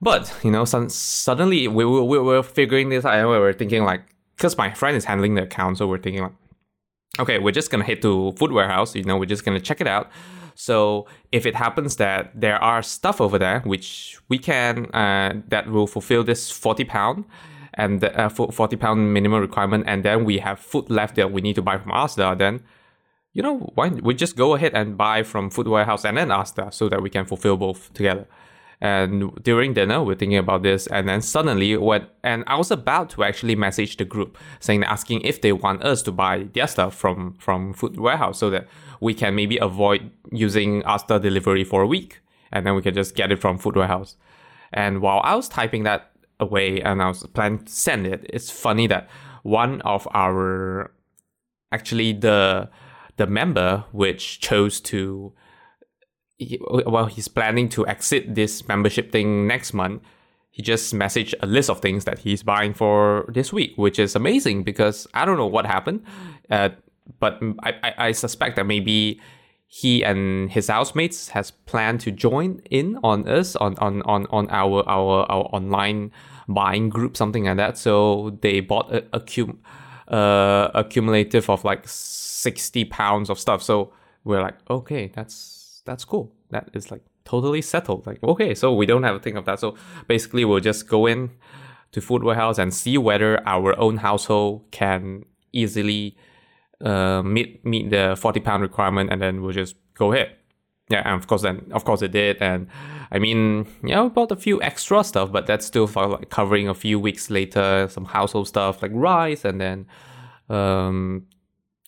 But 0.04 0.32
you 0.44 0.50
know, 0.50 0.64
suddenly 0.66 1.66
we 1.66 1.84
were, 1.86 2.04
we 2.04 2.18
were 2.18 2.42
figuring 2.42 2.90
this 2.90 3.06
out. 3.06 3.14
and 3.14 3.28
We 3.30 3.38
were 3.38 3.54
thinking 3.54 3.84
like, 3.84 4.02
because 4.36 4.58
my 4.58 4.70
friend 4.70 4.94
is 4.96 5.06
handling 5.06 5.34
the 5.34 5.44
account, 5.44 5.78
so 5.78 5.86
we're 5.86 6.02
thinking 6.06 6.22
like, 6.22 6.36
okay, 7.18 7.38
we're 7.38 7.56
just 7.60 7.70
gonna 7.70 7.84
head 7.84 8.02
to 8.02 8.32
food 8.32 8.52
warehouse. 8.52 8.94
You 8.94 9.04
know, 9.04 9.16
we're 9.16 9.34
just 9.34 9.44
gonna 9.46 9.64
check 9.68 9.80
it 9.80 9.86
out. 9.86 10.10
So 10.54 11.06
if 11.32 11.46
it 11.46 11.54
happens 11.54 11.96
that 11.96 12.38
there 12.38 12.62
are 12.62 12.82
stuff 12.82 13.18
over 13.20 13.38
there 13.38 13.60
which 13.60 14.18
we 14.28 14.38
can 14.38 14.94
uh, 14.94 15.40
that 15.48 15.68
will 15.68 15.86
fulfill 15.86 16.22
this 16.22 16.50
forty 16.50 16.84
pound 16.84 17.24
and 17.72 18.02
the, 18.02 18.10
uh, 18.20 18.28
forty 18.28 18.76
pound 18.76 19.14
minimum 19.14 19.40
requirement, 19.40 19.84
and 19.86 20.04
then 20.04 20.26
we 20.26 20.38
have 20.38 20.58
food 20.60 20.90
left 20.90 21.16
that 21.16 21.32
we 21.32 21.40
need 21.40 21.54
to 21.54 21.62
buy 21.62 21.78
from 21.78 21.92
Asda, 21.92 22.36
then 22.36 22.62
you 23.32 23.42
know 23.42 23.72
why 23.74 23.88
we 23.88 24.12
just 24.12 24.36
go 24.36 24.54
ahead 24.54 24.74
and 24.74 24.98
buy 24.98 25.22
from 25.22 25.48
food 25.48 25.66
warehouse 25.66 26.04
and 26.04 26.18
then 26.18 26.28
Asda 26.28 26.74
so 26.74 26.90
that 26.90 27.00
we 27.00 27.08
can 27.08 27.24
fulfill 27.24 27.56
both 27.56 27.92
together. 27.94 28.26
And 28.84 29.42
during 29.42 29.72
dinner, 29.72 30.02
we're 30.02 30.14
thinking 30.14 30.36
about 30.36 30.62
this, 30.62 30.86
and 30.88 31.08
then 31.08 31.22
suddenly, 31.22 31.74
when 31.74 32.06
and 32.22 32.44
I 32.46 32.56
was 32.56 32.70
about 32.70 33.08
to 33.10 33.24
actually 33.24 33.56
message 33.56 33.96
the 33.96 34.04
group 34.04 34.36
saying, 34.60 34.84
asking 34.84 35.22
if 35.22 35.40
they 35.40 35.52
want 35.54 35.82
us 35.82 36.02
to 36.02 36.12
buy 36.12 36.48
their 36.52 36.66
stuff 36.66 36.94
from 36.94 37.32
from 37.38 37.72
Food 37.72 37.98
Warehouse, 37.98 38.38
so 38.38 38.50
that 38.50 38.68
we 39.00 39.14
can 39.14 39.34
maybe 39.34 39.56
avoid 39.56 40.10
using 40.30 40.82
Asda 40.82 41.18
delivery 41.22 41.64
for 41.64 41.80
a 41.80 41.86
week, 41.86 42.20
and 42.52 42.66
then 42.66 42.74
we 42.74 42.82
can 42.82 42.92
just 42.92 43.14
get 43.14 43.32
it 43.32 43.40
from 43.40 43.56
Food 43.56 43.74
Warehouse. 43.74 44.18
And 44.70 45.00
while 45.00 45.22
I 45.24 45.34
was 45.34 45.48
typing 45.48 45.84
that 45.84 46.10
away, 46.38 46.82
and 46.82 47.00
I 47.00 47.08
was 47.08 47.26
planning 47.28 47.60
to 47.64 47.72
send 47.72 48.06
it, 48.06 48.26
it's 48.28 48.50
funny 48.50 48.86
that 48.88 49.08
one 49.44 49.80
of 49.80 50.06
our 50.12 50.90
actually 51.72 52.12
the 52.12 52.68
the 53.16 53.26
member 53.26 53.84
which 53.92 54.40
chose 54.40 54.78
to 54.92 55.32
he, 56.38 56.58
well, 56.62 57.06
he's 57.06 57.28
planning 57.28 57.68
to 57.70 57.86
exit 57.86 58.34
this 58.34 58.66
membership 58.68 59.12
thing 59.12 59.46
next 59.46 59.72
month. 59.72 60.02
He 60.50 60.62
just 60.62 60.94
messaged 60.94 61.34
a 61.40 61.46
list 61.46 61.68
of 61.68 61.80
things 61.80 62.04
that 62.04 62.20
he's 62.20 62.42
buying 62.42 62.74
for 62.74 63.24
this 63.28 63.52
week, 63.52 63.72
which 63.76 63.98
is 63.98 64.14
amazing 64.14 64.62
because 64.62 65.06
I 65.12 65.24
don't 65.24 65.36
know 65.36 65.46
what 65.46 65.66
happened, 65.66 66.04
uh, 66.50 66.70
but 67.18 67.40
I, 67.62 67.72
I, 67.82 67.94
I 67.98 68.12
suspect 68.12 68.56
that 68.56 68.64
maybe 68.64 69.20
he 69.66 70.04
and 70.04 70.52
his 70.52 70.68
housemates 70.68 71.30
has 71.30 71.50
planned 71.50 72.00
to 72.00 72.12
join 72.12 72.60
in 72.70 72.98
on 73.02 73.28
us 73.28 73.56
on 73.56 73.76
on 73.78 74.02
on, 74.02 74.26
on 74.30 74.48
our 74.50 74.88
our 74.88 75.26
our 75.28 75.44
online 75.52 76.12
buying 76.46 76.88
group, 76.88 77.16
something 77.16 77.46
like 77.46 77.56
that. 77.56 77.76
So 77.76 78.38
they 78.40 78.60
bought 78.60 78.94
a, 78.94 79.04
a 79.12 79.20
cum, 79.20 79.58
uh, 80.06 80.70
a 80.74 80.84
cumulative 80.88 81.50
of 81.50 81.64
like 81.64 81.88
sixty 81.88 82.84
pounds 82.84 83.28
of 83.28 83.40
stuff. 83.40 83.62
So 83.62 83.92
we're 84.22 84.42
like, 84.42 84.54
okay, 84.70 85.10
that's 85.12 85.63
that's 85.84 86.04
cool. 86.04 86.32
That 86.50 86.70
is 86.72 86.90
like 86.90 87.02
totally 87.24 87.62
settled. 87.62 88.06
Like, 88.06 88.22
okay, 88.22 88.54
so 88.54 88.74
we 88.74 88.86
don't 88.86 89.02
have 89.02 89.16
a 89.16 89.20
thing 89.20 89.36
of 89.36 89.44
that. 89.46 89.60
So 89.60 89.76
basically, 90.08 90.44
we'll 90.44 90.60
just 90.60 90.88
go 90.88 91.06
in 91.06 91.30
to 91.92 92.00
food 92.00 92.24
warehouse 92.24 92.58
and 92.58 92.72
see 92.72 92.98
whether 92.98 93.46
our 93.46 93.78
own 93.78 93.98
household 93.98 94.64
can 94.70 95.24
easily 95.52 96.16
uh, 96.80 97.22
meet 97.22 97.64
meet 97.64 97.90
the 97.90 98.16
forty 98.18 98.40
pound 98.40 98.62
requirement, 98.62 99.10
and 99.10 99.20
then 99.20 99.42
we'll 99.42 99.52
just 99.52 99.76
go 99.94 100.12
ahead. 100.12 100.36
Yeah, 100.90 101.02
and 101.04 101.14
of 101.14 101.26
course, 101.26 101.42
then 101.42 101.70
of 101.72 101.84
course 101.84 102.02
it 102.02 102.12
did. 102.12 102.36
And 102.42 102.68
I 103.10 103.18
mean, 103.18 103.66
yeah, 103.82 104.02
we 104.02 104.10
bought 104.10 104.32
a 104.32 104.36
few 104.36 104.60
extra 104.60 105.02
stuff, 105.02 105.32
but 105.32 105.46
that's 105.46 105.64
still 105.64 105.86
for 105.86 106.06
like 106.06 106.30
covering 106.30 106.68
a 106.68 106.74
few 106.74 107.00
weeks 107.00 107.30
later. 107.30 107.88
Some 107.90 108.04
household 108.04 108.48
stuff 108.48 108.82
like 108.82 108.90
rice, 108.94 109.44
and 109.44 109.60
then 109.60 109.86
um, 110.48 111.26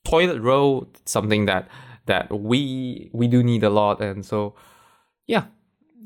toilet 0.05 0.41
roll, 0.41 0.89
something 1.05 1.47
that 1.47 1.69
that 2.07 2.33
we 2.33 3.11
we 3.13 3.29
do 3.29 3.43
need 3.43 3.63
a 3.63 3.71
lot. 3.71 4.01
And 4.01 4.25
so 4.25 4.55
yeah. 5.27 5.45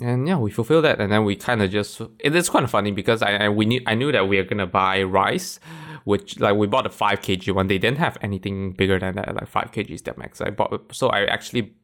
And 0.02 0.26
yeah 0.26 0.38
we 0.38 0.50
fulfill 0.50 0.82
that. 0.82 1.00
And 1.00 1.12
then 1.12 1.24
we 1.24 1.36
kind 1.36 1.62
of 1.62 1.70
just 1.70 2.00
it 2.18 2.34
is 2.34 2.48
kind 2.48 2.64
of 2.64 2.70
funny 2.70 2.90
because 2.90 3.22
I, 3.22 3.36
I 3.36 3.48
we 3.48 3.64
knew 3.66 3.80
I 3.86 3.94
knew 3.94 4.10
that 4.12 4.28
we 4.28 4.38
are 4.38 4.44
gonna 4.44 4.66
buy 4.66 5.02
rice 5.02 5.60
which 6.04 6.40
like 6.40 6.56
we 6.56 6.66
bought 6.66 6.86
a 6.86 6.90
5 6.90 7.20
kg 7.20 7.54
one. 7.54 7.66
They 7.68 7.76
didn't 7.78 7.98
have 7.98 8.16
anything 8.22 8.72
bigger 8.72 8.98
than 8.98 9.16
that 9.16 9.34
like 9.34 9.46
5 9.48 9.70
kgs 9.72 10.04
that 10.04 10.16
max. 10.16 10.40
I 10.40 10.50
bought 10.50 10.94
so 10.94 11.08
I 11.08 11.24
actually 11.24 11.74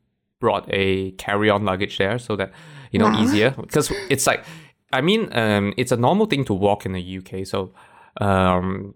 brought 0.40 0.66
a 0.70 1.12
carry-on 1.12 1.64
luggage 1.64 1.98
there 1.98 2.18
so 2.18 2.36
that 2.36 2.52
you 2.92 2.98
know 2.98 3.06
Wow. 3.08 3.22
easier. 3.22 3.50
Because 3.50 3.92
it's 4.08 4.26
like 4.26 4.44
I 4.92 5.00
mean 5.02 5.28
um 5.36 5.74
it's 5.76 5.92
a 5.92 5.96
normal 5.96 6.26
thing 6.26 6.44
to 6.46 6.54
walk 6.54 6.86
in 6.86 6.92
the 6.92 7.18
UK 7.18 7.46
so 7.46 7.72
um 8.20 8.94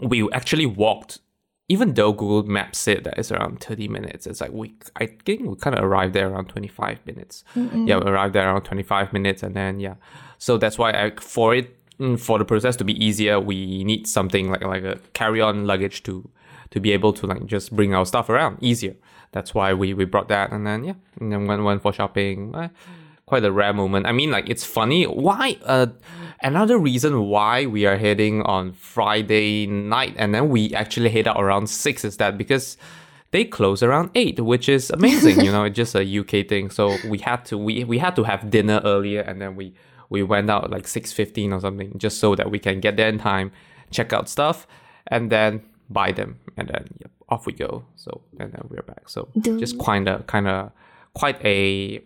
we 0.00 0.28
actually 0.32 0.66
walked 0.66 1.20
even 1.68 1.94
though 1.94 2.12
Google 2.12 2.42
Maps 2.44 2.78
said 2.78 3.04
that 3.04 3.18
it's 3.18 3.32
around 3.32 3.60
30 3.60 3.88
minutes, 3.88 4.26
it's 4.26 4.40
like 4.40 4.52
we, 4.52 4.74
I 4.96 5.06
think 5.06 5.48
we 5.48 5.56
kind 5.56 5.76
of 5.76 5.82
arrived 5.84 6.12
there 6.14 6.28
around 6.28 6.48
25 6.48 6.98
minutes. 7.06 7.42
Yeah, 7.56 7.96
we 7.98 8.10
arrived 8.10 8.34
there 8.34 8.46
around 8.46 8.62
25 8.62 9.12
minutes, 9.12 9.42
and 9.42 9.54
then 9.56 9.80
yeah, 9.80 9.94
so 10.38 10.58
that's 10.58 10.76
why 10.78 10.90
I, 10.90 11.12
for 11.18 11.54
it, 11.54 11.74
mm, 11.98 12.20
for 12.20 12.38
the 12.38 12.44
process 12.44 12.76
to 12.76 12.84
be 12.84 13.02
easier, 13.02 13.40
we 13.40 13.82
need 13.84 14.06
something 14.06 14.50
like 14.50 14.62
like 14.62 14.84
a 14.84 14.98
carry-on 15.14 15.66
luggage 15.66 16.02
to 16.04 16.28
to 16.70 16.80
be 16.80 16.92
able 16.92 17.12
to 17.14 17.26
like 17.26 17.46
just 17.46 17.74
bring 17.74 17.94
our 17.94 18.04
stuff 18.04 18.28
around 18.28 18.58
easier. 18.60 18.96
That's 19.32 19.54
why 19.54 19.72
we 19.72 19.94
we 19.94 20.04
brought 20.04 20.28
that, 20.28 20.52
and 20.52 20.66
then 20.66 20.84
yeah, 20.84 20.94
and 21.18 21.32
then 21.32 21.46
went 21.46 21.62
went 21.64 21.82
for 21.82 21.92
shopping. 21.92 22.54
Eh, 22.54 22.68
quite 23.26 23.44
a 23.44 23.50
rare 23.50 23.72
moment. 23.72 24.06
I 24.06 24.12
mean, 24.12 24.30
like 24.30 24.48
it's 24.50 24.64
funny. 24.64 25.04
Why? 25.04 25.56
Uh, 25.64 25.86
another 26.44 26.78
reason 26.78 27.22
why 27.22 27.66
we 27.66 27.86
are 27.86 27.96
heading 27.96 28.42
on 28.42 28.72
Friday 28.72 29.66
night, 29.66 30.14
and 30.16 30.34
then 30.34 30.50
we 30.50 30.72
actually 30.74 31.08
head 31.10 31.26
out 31.26 31.40
around 31.40 31.68
six 31.68 32.04
is 32.04 32.18
that 32.18 32.38
because 32.38 32.76
they 33.30 33.44
close 33.44 33.82
around 33.82 34.10
eight, 34.14 34.38
which 34.38 34.68
is 34.68 34.90
amazing. 34.90 35.40
you 35.40 35.50
know, 35.56 35.64
it's 35.64 35.74
just 35.74 35.96
a 35.96 36.18
UK 36.20 36.46
thing. 36.46 36.70
So 36.70 36.96
we 37.08 37.18
had 37.18 37.44
to 37.46 37.58
we 37.58 37.82
we 37.82 37.98
had 37.98 38.14
to 38.16 38.22
have 38.22 38.50
dinner 38.50 38.80
earlier, 38.84 39.22
and 39.22 39.40
then 39.40 39.56
we 39.56 39.74
we 40.10 40.22
went 40.22 40.48
out 40.50 40.70
like 40.70 40.86
six 40.86 41.12
fifteen 41.12 41.52
or 41.52 41.60
something, 41.60 41.98
just 41.98 42.20
so 42.20 42.36
that 42.36 42.50
we 42.50 42.58
can 42.58 42.78
get 42.78 42.96
there 42.96 43.08
in 43.08 43.18
time, 43.18 43.50
check 43.90 44.12
out 44.12 44.28
stuff, 44.28 44.66
and 45.08 45.32
then 45.32 45.62
buy 45.90 46.12
them, 46.12 46.38
and 46.56 46.68
then 46.68 46.86
yep, 47.00 47.10
off 47.30 47.46
we 47.46 47.54
go. 47.54 47.84
So 47.96 48.20
and 48.38 48.52
then 48.52 48.62
we're 48.68 48.82
back. 48.82 49.08
So 49.08 49.28
just 49.40 49.78
kind 49.80 50.08
of 50.08 50.26
kind 50.26 50.46
of 50.46 50.70
quite 51.14 51.42
a 51.44 52.04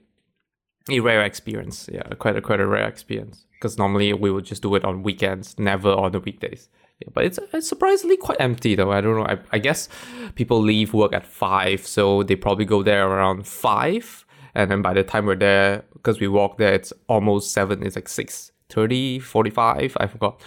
a 0.89 1.01
rare 1.01 1.23
experience. 1.23 1.89
Yeah, 1.93 2.03
quite 2.19 2.37
a 2.37 2.41
quite 2.41 2.61
a 2.61 2.67
rare 2.67 2.87
experience. 2.89 3.45
Because 3.53 3.77
normally 3.77 4.13
we 4.13 4.31
would 4.31 4.45
just 4.45 4.63
do 4.63 4.75
it 4.77 4.85
on 4.85 5.03
weekends, 5.03 5.59
never 5.59 5.91
on 5.91 6.13
the 6.13 6.21
weekdays. 6.21 6.69
Yeah, 7.01 7.09
but 7.13 7.25
it's 7.25 7.39
it's 7.53 7.69
surprisingly 7.69 8.17
quite 8.17 8.41
empty 8.41 8.75
though. 8.75 8.93
I 8.93 9.01
don't 9.01 9.17
know. 9.17 9.27
I, 9.27 9.39
I 9.53 9.59
guess 9.59 9.89
people 10.35 10.61
leave 10.61 10.95
work 10.95 11.13
at 11.13 11.27
five, 11.27 11.87
so 11.87 12.23
they 12.23 12.37
probably 12.37 12.65
go 12.65 12.83
there 12.83 13.07
around 13.09 13.47
five, 13.47 14.25
and 14.55 14.71
then 14.71 14.83
by 14.83 14.95
the 14.95 15.05
time 15.05 15.27
we're 15.27 15.37
there, 15.37 15.85
because 15.93 16.21
we 16.21 16.29
walk 16.29 16.59
there, 16.59 16.75
it's 16.75 16.93
almost 17.09 17.53
seven. 17.53 17.83
It's 17.83 17.97
like 17.97 18.09
six 18.09 18.53
30, 18.71 19.19
45, 19.21 19.97
I 19.99 20.07
forgot. 20.07 20.41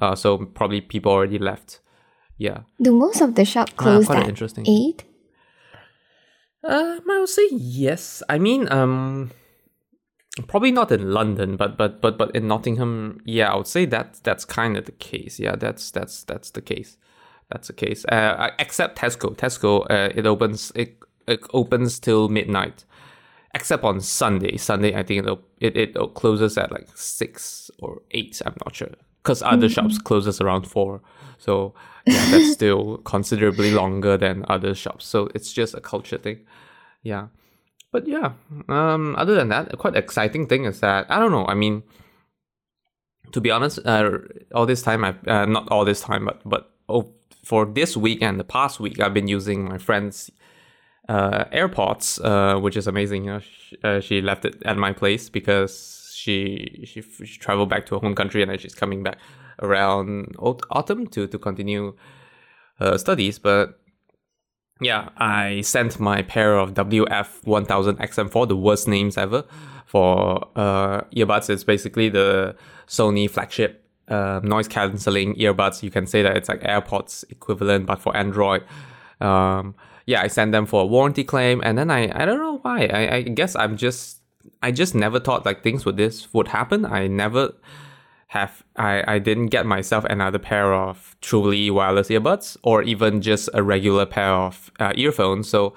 Uh, 0.00 0.14
so 0.14 0.38
probably 0.38 0.80
people 0.80 1.12
already 1.12 1.38
left. 1.38 1.80
Yeah. 2.38 2.60
Do 2.80 2.92
most 2.92 3.20
of 3.20 3.34
the 3.34 3.44
shop 3.44 3.76
close 3.76 4.06
quite 4.06 4.20
at 4.22 4.28
interesting. 4.28 4.66
eight? 4.66 5.04
Uh, 6.62 6.98
I 7.08 7.18
would 7.18 7.28
say 7.28 7.48
yes. 7.50 8.22
I 8.28 8.38
mean, 8.38 8.70
um, 8.72 9.30
probably 10.46 10.70
not 10.70 10.92
in 10.92 11.12
London, 11.12 11.56
but 11.56 11.76
but 11.76 12.00
but 12.00 12.18
but 12.18 12.34
in 12.34 12.46
Nottingham, 12.48 13.20
yeah, 13.24 13.52
I 13.52 13.56
would 13.56 13.66
say 13.66 13.86
that 13.86 14.20
that's 14.22 14.44
kind 14.44 14.76
of 14.76 14.84
the 14.84 14.92
case. 14.92 15.38
Yeah, 15.38 15.56
that's 15.56 15.90
that's 15.90 16.24
that's 16.24 16.50
the 16.50 16.62
case. 16.62 16.96
That's 17.50 17.68
the 17.68 17.74
case. 17.74 18.04
Uh, 18.06 18.50
except 18.58 18.98
Tesco. 18.98 19.36
Tesco, 19.36 19.86
uh, 19.90 20.12
it 20.14 20.26
opens 20.26 20.72
it 20.74 20.98
it 21.26 21.40
opens 21.52 21.98
till 21.98 22.28
midnight, 22.28 22.84
except 23.54 23.84
on 23.84 24.00
Sunday. 24.00 24.56
Sunday, 24.56 24.94
I 24.94 25.02
think 25.02 25.26
it 25.26 25.38
it, 25.60 25.76
it 25.76 26.14
closes 26.14 26.58
at 26.58 26.70
like 26.72 26.88
six 26.94 27.70
or 27.78 28.02
eight. 28.10 28.42
I'm 28.44 28.54
not 28.64 28.74
sure 28.74 28.88
because 29.22 29.42
other 29.42 29.68
shops 29.68 29.98
closes 29.98 30.40
around 30.40 30.66
four. 30.66 31.00
So 31.38 31.74
yeah, 32.06 32.30
that's 32.30 32.52
still 32.52 32.98
considerably 32.98 33.70
longer 33.72 34.16
than 34.16 34.44
other 34.48 34.74
shops. 34.74 35.06
So 35.06 35.28
it's 35.34 35.52
just 35.52 35.74
a 35.74 35.80
culture 35.80 36.18
thing. 36.18 36.46
Yeah. 37.02 37.28
But 37.92 38.06
yeah, 38.06 38.32
um, 38.68 39.14
other 39.16 39.34
than 39.34 39.48
that, 39.48 39.72
a 39.72 39.76
quite 39.76 39.96
exciting 39.96 40.46
thing 40.46 40.64
is 40.64 40.80
that 40.80 41.06
I 41.08 41.18
don't 41.18 41.32
know. 41.32 41.46
I 41.46 41.54
mean, 41.54 41.82
to 43.32 43.40
be 43.40 43.50
honest, 43.50 43.78
uh, 43.84 44.18
all 44.54 44.66
this 44.66 44.82
time 44.82 45.04
I 45.04 45.14
uh, 45.26 45.46
not 45.46 45.68
all 45.70 45.84
this 45.84 46.00
time, 46.00 46.26
but 46.26 46.40
but 46.44 46.70
oh, 46.88 47.14
for 47.44 47.64
this 47.64 47.96
week 47.96 48.22
and 48.22 48.40
the 48.40 48.44
past 48.44 48.80
week, 48.80 49.00
I've 49.00 49.14
been 49.14 49.28
using 49.28 49.68
my 49.68 49.78
friend's 49.78 50.30
uh, 51.08 51.44
AirPods, 51.52 52.20
uh, 52.24 52.58
which 52.58 52.76
is 52.76 52.86
amazing. 52.86 53.24
You 53.24 53.32
know, 53.34 53.40
she, 53.40 53.76
uh, 53.84 54.00
she 54.00 54.20
left 54.20 54.44
it 54.44 54.62
at 54.64 54.76
my 54.76 54.92
place 54.92 55.30
because 55.30 56.12
she, 56.14 56.82
she 56.84 57.02
she 57.02 57.38
traveled 57.38 57.68
back 57.68 57.86
to 57.86 57.94
her 57.94 58.00
home 58.00 58.14
country 58.14 58.42
and 58.42 58.50
then 58.50 58.58
she's 58.58 58.74
coming 58.74 59.02
back 59.02 59.18
around 59.62 60.34
autumn 60.38 61.06
to 61.08 61.26
to 61.26 61.38
continue 61.38 61.94
her 62.78 62.98
studies. 62.98 63.38
But 63.38 63.78
yeah, 64.80 65.08
I 65.16 65.62
sent 65.62 65.98
my 65.98 66.22
pair 66.22 66.58
of 66.58 66.74
WF1000XM4, 66.74 68.48
the 68.48 68.56
worst 68.56 68.86
names 68.88 69.16
ever, 69.16 69.44
for 69.86 70.48
uh, 70.56 71.02
earbuds. 71.16 71.48
It's 71.48 71.64
basically 71.64 72.08
the 72.08 72.56
Sony 72.86 73.28
flagship 73.28 73.82
uh, 74.08 74.40
noise 74.42 74.68
cancelling 74.68 75.34
earbuds. 75.36 75.82
You 75.82 75.90
can 75.90 76.06
say 76.06 76.22
that 76.22 76.36
it's 76.36 76.48
like 76.48 76.60
AirPods 76.60 77.24
equivalent, 77.30 77.86
but 77.86 78.00
for 78.00 78.16
Android. 78.16 78.64
Um, 79.20 79.74
yeah, 80.04 80.22
I 80.22 80.28
sent 80.28 80.52
them 80.52 80.66
for 80.66 80.82
a 80.82 80.86
warranty 80.86 81.24
claim, 81.24 81.60
and 81.64 81.76
then 81.76 81.90
I 81.90 82.10
I 82.14 82.24
don't 82.24 82.38
know 82.38 82.58
why. 82.58 82.86
I, 82.86 83.14
I 83.16 83.22
guess 83.22 83.56
I'm 83.56 83.76
just 83.76 84.20
I 84.62 84.70
just 84.70 84.94
never 84.94 85.18
thought 85.18 85.44
like 85.44 85.62
things 85.62 85.84
would 85.84 85.96
this 85.96 86.32
would 86.32 86.48
happen. 86.48 86.84
I 86.84 87.06
never 87.06 87.54
have 88.28 88.64
I, 88.76 89.04
I 89.06 89.18
didn't 89.18 89.46
get 89.46 89.66
myself 89.66 90.04
another 90.04 90.38
pair 90.38 90.74
of 90.74 91.16
truly 91.20 91.70
wireless 91.70 92.08
earbuds 92.08 92.56
or 92.62 92.82
even 92.82 93.20
just 93.22 93.48
a 93.54 93.62
regular 93.62 94.04
pair 94.04 94.32
of 94.32 94.70
uh, 94.80 94.92
earphones. 94.96 95.48
So 95.48 95.74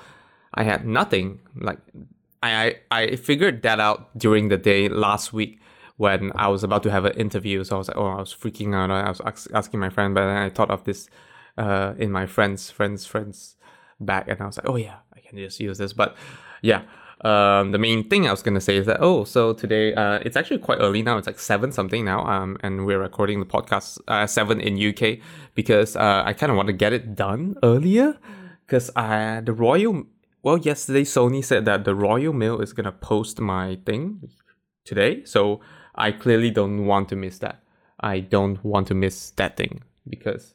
I 0.56 0.64
had 0.64 0.86
nothing. 0.86 1.40
Like 1.56 1.80
I, 2.42 2.78
I 2.90 3.16
figured 3.18 3.62
that 3.64 3.80
out 3.80 4.18
during 4.18 4.50
the 4.50 4.58
day 4.58 4.90
last 4.90 5.32
week 5.32 5.60
when 5.98 6.32
I 6.36 6.48
was 6.48 6.64
about 6.64 6.82
to 6.84 6.92
have 6.92 7.06
an 7.06 7.14
interview. 7.18 7.64
So 7.64 7.76
I 7.76 7.78
was 7.80 7.88
like, 7.90 7.98
oh, 7.98 8.08
I 8.08 8.20
was 8.20 8.34
freaking 8.34 8.74
out. 8.74 8.90
I 8.90 9.10
was 9.10 9.22
ask, 9.26 9.50
asking 9.54 9.80
my 9.80 9.90
friend, 9.90 10.16
but 10.16 10.26
then 10.26 10.38
I 10.38 10.50
thought 10.50 10.72
of 10.72 10.86
this 10.86 11.10
uh, 11.58 11.94
in 11.98 12.12
my 12.12 12.26
friends, 12.26 12.72
friends, 12.72 13.06
friends 13.06 13.58
bag, 14.00 14.28
and 14.30 14.42
I 14.42 14.46
was 14.46 14.58
like, 14.58 14.70
oh 14.70 14.78
yeah, 14.78 14.98
I 15.14 15.20
can 15.20 15.38
just 15.38 15.60
use 15.60 15.78
this. 15.78 15.94
But 15.94 16.16
yeah, 16.62 16.84
um, 17.22 17.72
the 17.74 17.78
main 17.78 18.08
thing 18.08 18.28
I 18.28 18.32
was 18.32 18.42
gonna 18.42 18.62
say 18.62 18.78
is 18.78 18.86
that 18.86 18.98
oh, 19.02 19.26
so 19.26 19.54
today 19.54 19.94
uh, 19.94 20.20
it's 20.24 20.38
actually 20.38 20.60
quite 20.60 20.80
early 20.80 21.02
now. 21.02 21.18
It's 21.18 21.28
like 21.28 21.40
seven 21.40 21.72
something 21.72 22.06
now, 22.06 22.26
um, 22.26 22.58
and 22.62 22.86
we're 22.86 23.00
recording 23.00 23.40
the 23.40 23.46
podcast 23.46 24.00
uh, 24.08 24.26
seven 24.26 24.62
in 24.62 24.78
UK 24.78 25.20
because 25.54 25.96
uh, 25.96 26.24
I 26.26 26.34
kind 26.34 26.50
of 26.50 26.56
want 26.56 26.68
to 26.68 26.74
get 26.74 26.94
it 26.94 27.16
done 27.16 27.56
earlier 27.62 28.18
because 28.66 28.90
uh, 28.96 29.42
the 29.42 29.52
Royal 29.52 30.06
well 30.44 30.58
yesterday 30.58 31.04
Sony 31.04 31.44
said 31.44 31.66
that 31.66 31.84
the 31.84 31.94
Royal 31.94 32.32
Mail 32.32 32.62
is 32.62 32.72
gonna 32.72 32.94
post 32.94 33.42
my 33.42 33.78
thing 33.86 34.30
today, 34.86 35.26
so 35.26 35.60
I 35.96 36.14
clearly 36.14 36.52
don't 36.52 36.86
want 36.86 37.10
to 37.10 37.18
miss 37.18 37.40
that. 37.40 37.62
I 38.00 38.22
don't 38.22 38.64
want 38.64 38.88
to 38.88 38.94
miss 38.94 39.32
that 39.32 39.58
thing 39.58 39.84
because 40.08 40.54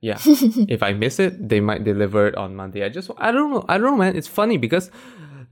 yeah, 0.00 0.18
if 0.24 0.82
I 0.82 0.94
miss 0.94 1.18
it, 1.18 1.48
they 1.48 1.60
might 1.60 1.84
deliver 1.84 2.26
it 2.26 2.36
on 2.36 2.56
Monday. 2.56 2.84
I 2.84 2.88
just 2.88 3.10
I 3.18 3.32
don't 3.32 3.50
know. 3.50 3.66
I 3.68 3.76
don't 3.76 3.86
know, 3.86 3.96
man. 3.96 4.16
It's 4.16 4.28
funny 4.28 4.56
because 4.56 4.90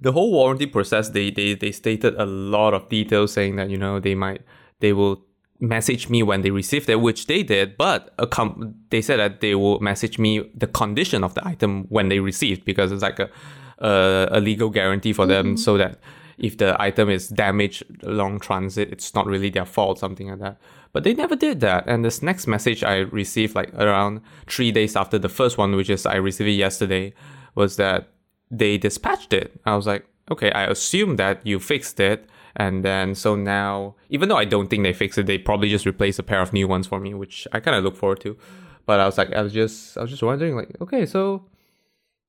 the 0.05 0.13
whole 0.13 0.31
warranty 0.31 0.67
process 0.67 1.09
they, 1.09 1.31
they 1.31 1.55
they 1.55 1.73
stated 1.73 2.15
a 2.17 2.27
lot 2.27 2.75
of 2.75 2.89
details 2.89 3.33
saying 3.33 3.57
that 3.57 3.71
you 3.71 3.77
know 3.77 3.99
they 3.99 4.15
might 4.15 4.43
they 4.81 4.93
will 4.93 5.25
message 5.61 6.11
me 6.11 6.23
when 6.23 6.43
they 6.43 6.51
received 6.51 6.89
it 6.91 7.01
which 7.01 7.27
they 7.27 7.43
did 7.43 7.77
but 7.77 8.13
a 8.19 8.27
com- 8.27 8.75
they 8.91 9.01
said 9.01 9.19
that 9.19 9.41
they 9.41 9.55
will 9.55 9.81
message 9.81 10.19
me 10.19 10.51
the 10.55 10.67
condition 10.67 11.25
of 11.25 11.35
the 11.35 11.47
item 11.47 11.85
when 11.89 12.09
they 12.09 12.21
received 12.21 12.65
because 12.65 12.93
it's 12.93 13.03
like 13.03 13.19
a 13.19 13.31
a, 13.79 14.29
a 14.33 14.41
legal 14.41 14.71
guarantee 14.71 15.13
for 15.13 15.27
them 15.27 15.47
mm-hmm. 15.47 15.57
so 15.57 15.77
that 15.77 15.99
if 16.39 16.59
the 16.59 16.81
item 16.81 17.09
is 17.09 17.29
damaged 17.29 17.83
along 18.05 18.41
transit 18.41 18.91
it's 18.93 19.15
not 19.15 19.27
really 19.27 19.51
their 19.51 19.65
fault 19.65 19.99
something 19.99 20.29
like 20.29 20.39
that. 20.41 20.59
But 20.93 21.03
they 21.03 21.13
never 21.13 21.35
did 21.35 21.59
that. 21.61 21.89
And 21.89 22.05
this 22.05 22.23
next 22.23 22.47
message 22.47 22.85
i 22.85 22.97
received 22.99 23.55
like 23.55 23.73
around 23.75 24.21
three 24.47 24.71
days 24.71 24.97
after 24.97 25.19
the 25.19 25.29
first 25.29 25.59
one 25.59 25.75
which 25.77 25.91
is 25.91 26.07
i 26.07 26.17
received 26.17 26.51
it 26.51 26.53
yesterday 26.53 27.15
was 27.55 27.77
that 27.77 28.14
they 28.51 28.79
dispatched 28.79 29.33
it. 29.33 29.61
I 29.65 29.77
was 29.77 29.87
like, 29.87 30.07
okay, 30.31 30.51
I 30.53 30.65
assume 30.65 31.17
that 31.17 31.47
you 31.47 31.61
fixed 31.61 32.01
it. 32.01 32.29
And 32.57 32.85
then, 32.85 33.15
so 33.15 33.35
now, 33.35 33.97
even 34.11 34.29
though 34.29 34.37
I 34.37 34.45
don't 34.45 34.69
think 34.69 34.85
they 34.85 34.93
fixed 34.93 35.19
it, 35.19 35.27
they 35.27 35.39
probably 35.39 35.69
just 35.69 35.87
replaced 35.87 36.21
a 36.21 36.23
pair 36.23 36.41
of 36.41 36.53
new 36.53 36.69
ones 36.69 36.87
for 36.87 37.01
me, 37.01 37.13
which 37.13 37.49
I 37.53 37.59
kind 37.59 37.77
of 37.77 37.83
look 37.83 37.97
forward 37.97 38.21
to. 38.21 38.39
But 38.87 39.01
I 39.01 39.07
was 39.07 39.19
like, 39.19 39.33
I 39.33 39.43
was 39.43 39.53
just, 39.53 39.99
I 39.99 40.03
was 40.03 40.11
just 40.11 40.23
wondering, 40.23 40.55
like, 40.55 40.77
okay, 40.81 41.05
so 41.05 41.47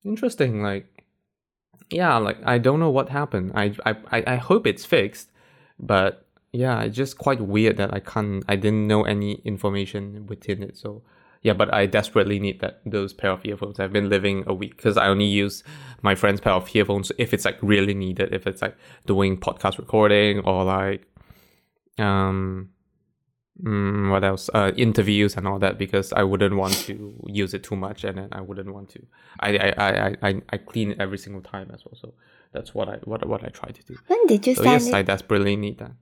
interesting. 0.04 0.62
Like, 0.62 1.04
yeah, 1.90 2.16
like 2.16 2.38
I 2.44 2.58
don't 2.58 2.80
know 2.80 2.90
what 2.90 3.08
happened. 3.10 3.52
I, 3.54 3.74
I, 3.84 4.24
I 4.26 4.36
hope 4.36 4.66
it's 4.66 4.84
fixed, 4.84 5.30
but 5.78 6.26
yeah, 6.52 6.80
it's 6.80 6.96
just 6.96 7.18
quite 7.18 7.40
weird 7.40 7.76
that 7.76 7.94
I 7.94 8.00
can't, 8.00 8.42
I 8.48 8.56
didn't 8.56 8.88
know 8.88 9.04
any 9.04 9.34
information 9.44 10.26
within 10.26 10.62
it. 10.62 10.76
So 10.76 11.02
yeah, 11.46 11.52
but 11.52 11.72
I 11.72 11.86
desperately 11.86 12.40
need 12.40 12.58
that 12.58 12.80
those 12.84 13.12
pair 13.12 13.30
of 13.30 13.46
earphones. 13.46 13.78
I've 13.78 13.92
been 13.92 14.08
living 14.08 14.42
a 14.48 14.52
week 14.52 14.76
because 14.76 14.96
I 14.96 15.06
only 15.06 15.26
use 15.26 15.62
my 16.02 16.16
friend's 16.16 16.40
pair 16.40 16.54
of 16.54 16.74
earphones 16.74 17.12
if 17.18 17.32
it's 17.32 17.44
like 17.44 17.56
really 17.62 17.94
needed. 17.94 18.34
If 18.34 18.48
it's 18.48 18.60
like 18.60 18.76
doing 19.06 19.36
podcast 19.36 19.78
recording 19.78 20.40
or 20.40 20.64
like 20.64 21.06
um 21.98 22.70
mm, 23.62 24.10
what 24.10 24.24
else 24.24 24.50
uh, 24.54 24.72
interviews 24.76 25.36
and 25.36 25.46
all 25.46 25.60
that 25.60 25.78
because 25.78 26.12
I 26.12 26.24
wouldn't 26.24 26.56
want 26.56 26.74
to 26.88 27.14
use 27.28 27.54
it 27.54 27.62
too 27.62 27.76
much 27.76 28.02
and 28.02 28.18
then 28.18 28.30
I 28.32 28.40
wouldn't 28.40 28.74
want 28.74 28.88
to. 28.94 29.06
I 29.38 29.56
I, 29.56 29.68
I, 29.78 30.16
I, 30.28 30.42
I 30.50 30.56
clean 30.56 30.90
it 30.90 31.00
every 31.00 31.18
single 31.18 31.42
time 31.42 31.70
as 31.72 31.84
well. 31.84 31.94
So 31.94 32.14
that's 32.50 32.74
what 32.74 32.88
I 32.88 32.96
what 33.04 33.24
what 33.24 33.44
I 33.44 33.50
try 33.60 33.70
to 33.70 33.82
do. 33.84 33.96
When 34.08 34.26
did 34.26 34.44
you 34.48 34.56
So 34.56 34.64
yes, 34.64 34.88
it? 34.88 34.94
I 34.94 35.02
desperately 35.02 35.54
need 35.54 35.78
that. 35.78 35.92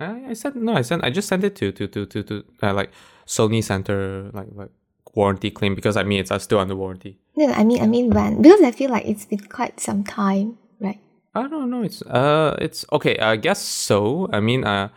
I, 0.00 0.30
I 0.30 0.32
sent 0.32 0.56
no, 0.56 0.74
I 0.74 0.82
sent 0.82 1.04
I 1.04 1.10
just 1.10 1.28
sent 1.28 1.44
it 1.44 1.54
to 1.56 1.72
to 1.72 1.86
to 1.86 2.06
to, 2.06 2.22
to 2.22 2.44
uh, 2.62 2.74
like 2.74 2.90
Sony 3.26 3.62
Center 3.62 4.30
like 4.32 4.48
like 4.52 4.70
warranty 5.14 5.50
claim 5.50 5.74
because 5.74 5.96
I 5.96 6.02
mean 6.02 6.20
it's 6.20 6.30
uh, 6.30 6.38
still 6.38 6.58
under 6.58 6.74
warranty. 6.76 7.18
No, 7.36 7.52
I 7.52 7.64
mean, 7.64 7.82
I 7.82 7.86
mean 7.86 8.10
when 8.10 8.42
because 8.42 8.60
I 8.62 8.70
feel 8.70 8.90
like 8.90 9.06
it's 9.06 9.24
been 9.24 9.40
quite 9.40 9.80
some 9.80 10.04
time, 10.04 10.58
right? 10.80 11.00
I 11.34 11.48
don't 11.48 11.70
know. 11.70 11.82
It's 11.82 12.02
uh, 12.02 12.56
it's 12.60 12.84
okay. 12.92 13.18
I 13.18 13.36
guess 13.36 13.60
so. 13.60 14.28
I 14.32 14.40
mean, 14.40 14.64
uh, 14.64 14.88